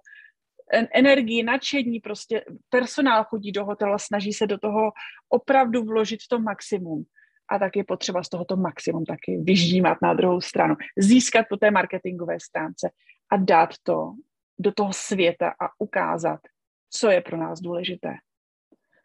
energii, 0.95 1.43
nadšení, 1.43 2.01
prostě 2.01 2.45
personál 2.69 3.25
chodí 3.25 3.53
do 3.53 3.65
hotelu 3.65 3.95
snaží 3.99 4.33
se 4.33 4.47
do 4.47 4.59
toho 4.59 4.91
opravdu 5.29 5.85
vložit 5.85 6.21
to 6.31 6.39
maximum. 6.39 7.05
A 7.53 7.59
tak 7.59 7.77
je 7.77 7.85
potřeba 7.85 8.23
z 8.23 8.29
tohoto 8.29 8.57
maximum 8.57 9.05
taky 9.05 9.39
vyždímat 9.43 9.99
na 10.03 10.15
druhou 10.15 10.41
stranu. 10.41 10.75
Získat 10.99 11.47
po 11.49 11.57
té 11.57 11.71
marketingové 11.71 12.41
stránce 12.41 12.91
a 13.31 13.37
dát 13.37 13.71
to 13.83 14.13
do 14.59 14.73
toho 14.73 14.93
světa 14.93 15.49
a 15.49 15.69
ukázat, 15.79 16.41
co 16.91 17.11
je 17.11 17.21
pro 17.21 17.37
nás 17.37 17.61
důležité. 17.61 18.15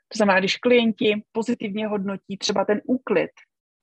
To 0.07 0.17
znamená, 0.17 0.39
když 0.39 0.57
klienti 0.57 1.23
pozitivně 1.31 1.87
hodnotí 1.87 2.37
třeba 2.37 2.65
ten 2.65 2.81
úklid, 2.85 3.31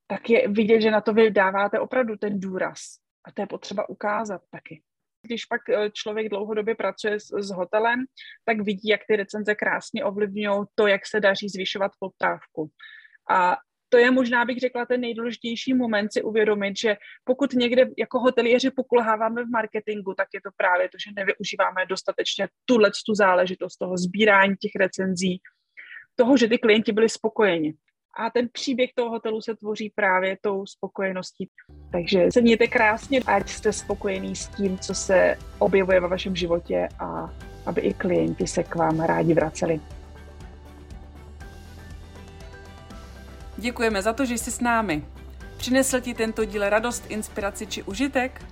tak 0.07 0.31
je 0.31 0.49
vidět, 0.49 0.81
že 0.81 0.91
na 0.91 1.01
to 1.01 1.13
vy 1.13 1.31
dáváte 1.31 1.81
opravdu 1.81 2.17
ten 2.17 2.41
důraz. 2.41 2.79
A 3.25 3.33
to 3.33 3.43
je 3.43 3.47
potřeba 3.47 3.89
ukázat 3.89 4.43
taky. 4.51 4.83
Když 5.27 5.45
pak 5.45 5.61
eh, 5.69 5.91
člověk 5.91 6.29
dlouhodobě 6.29 6.75
pracuje 6.75 7.21
s, 7.21 7.27
s 7.39 7.51
hotelem, 7.51 8.05
tak 8.45 8.61
vidí, 8.61 8.89
jak 8.89 9.01
ty 9.09 9.17
recenze 9.17 9.55
krásně 9.55 10.05
ovlivňují 10.05 10.65
to, 10.75 10.87
jak 10.87 11.07
se 11.07 11.21
daří 11.21 11.49
zvyšovat 11.49 11.93
poptávku. 11.99 12.71
A 13.31 13.57
to 13.93 13.99
je 13.99 14.11
možná, 14.11 14.45
bych 14.45 14.59
řekla, 14.59 14.87
ten 14.87 15.01
nejdůležitější 15.01 15.75
moment 15.75 16.13
si 16.13 16.23
uvědomit, 16.23 16.79
že 16.79 16.97
pokud 17.25 17.53
někde 17.53 17.87
jako 17.99 18.21
hoteliéři 18.21 18.71
pokulháváme 18.71 19.45
v 19.45 19.51
marketingu, 19.51 20.15
tak 20.15 20.29
je 20.35 20.41
to 20.41 20.51
právě 20.57 20.89
to, 20.89 20.99
že 20.99 21.11
nevyužíváme 21.17 21.87
dostatečně 21.89 22.49
tuhle 22.65 22.91
tu 23.07 23.15
záležitost 23.15 23.77
toho 23.77 23.97
sbírání 23.97 24.55
těch 24.61 24.73
recenzí, 24.81 25.41
toho, 26.17 26.37
že 26.37 26.49
ty 26.49 26.59
klienti 26.59 26.93
byli 26.93 27.09
spokojeni. 27.09 27.75
A 28.17 28.31
ten 28.31 28.49
příběh 28.53 28.91
toho 28.95 29.11
hotelu 29.11 29.41
se 29.41 29.57
tvoří 29.57 29.93
právě 29.95 30.39
tou 30.41 30.67
spokojeností. 30.67 31.49
Takže 31.93 32.29
se 32.33 32.41
mějte 32.41 32.67
krásně, 32.67 33.21
ať 33.27 33.49
jste 33.49 33.73
spokojení 33.73 34.37
s 34.37 34.49
tím, 34.49 34.79
co 34.79 34.95
se 34.95 35.37
objevuje 35.59 36.01
ve 36.01 36.09
vašem 36.09 36.37
životě 36.37 36.89
a 36.99 37.35
aby 37.67 37.81
i 37.81 37.95
klienti 37.95 38.47
se 38.47 38.63
k 38.63 38.75
vám 38.75 39.01
rádi 39.01 39.35
vraceli. 39.35 39.81
Děkujeme 43.63 44.03
za 44.03 44.13
to, 44.13 44.25
že 44.25 44.35
jsi 44.35 44.51
s 44.51 44.61
námi. 44.61 45.05
Přinesl 45.57 46.01
ti 46.01 46.15
tento 46.15 46.45
díl 46.45 46.69
radost, 46.69 47.05
inspiraci 47.09 47.67
či 47.67 47.83
užitek? 47.83 48.45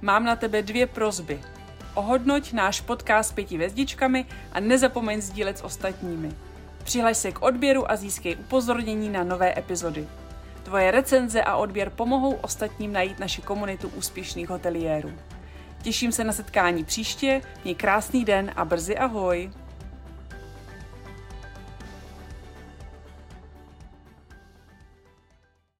Mám 0.00 0.24
na 0.24 0.36
tebe 0.36 0.62
dvě 0.62 0.86
prozby. 0.86 1.40
Ohodnoť 1.94 2.52
náš 2.52 2.80
podcast 2.80 3.34
pěti 3.34 3.54
hvězdičkami 3.54 4.26
a 4.52 4.60
nezapomeň 4.60 5.20
sdílet 5.20 5.58
s 5.58 5.64
ostatními. 5.64 6.32
Přihlaš 6.84 7.16
se 7.16 7.32
k 7.32 7.42
odběru 7.42 7.90
a 7.90 7.96
získej 7.96 8.36
upozornění 8.36 9.08
na 9.08 9.24
nové 9.24 9.58
epizody. 9.58 10.08
Tvoje 10.62 10.90
recenze 10.90 11.42
a 11.42 11.56
odběr 11.56 11.90
pomohou 11.90 12.32
ostatním 12.34 12.92
najít 12.92 13.18
naši 13.18 13.42
komunitu 13.42 13.88
úspěšných 13.88 14.48
hoteliérů. 14.48 15.12
Těším 15.82 16.12
se 16.12 16.24
na 16.24 16.32
setkání 16.32 16.84
příště, 16.84 17.40
měj 17.64 17.74
krásný 17.74 18.24
den 18.24 18.52
a 18.56 18.64
brzy 18.64 18.98
ahoj! 18.98 19.50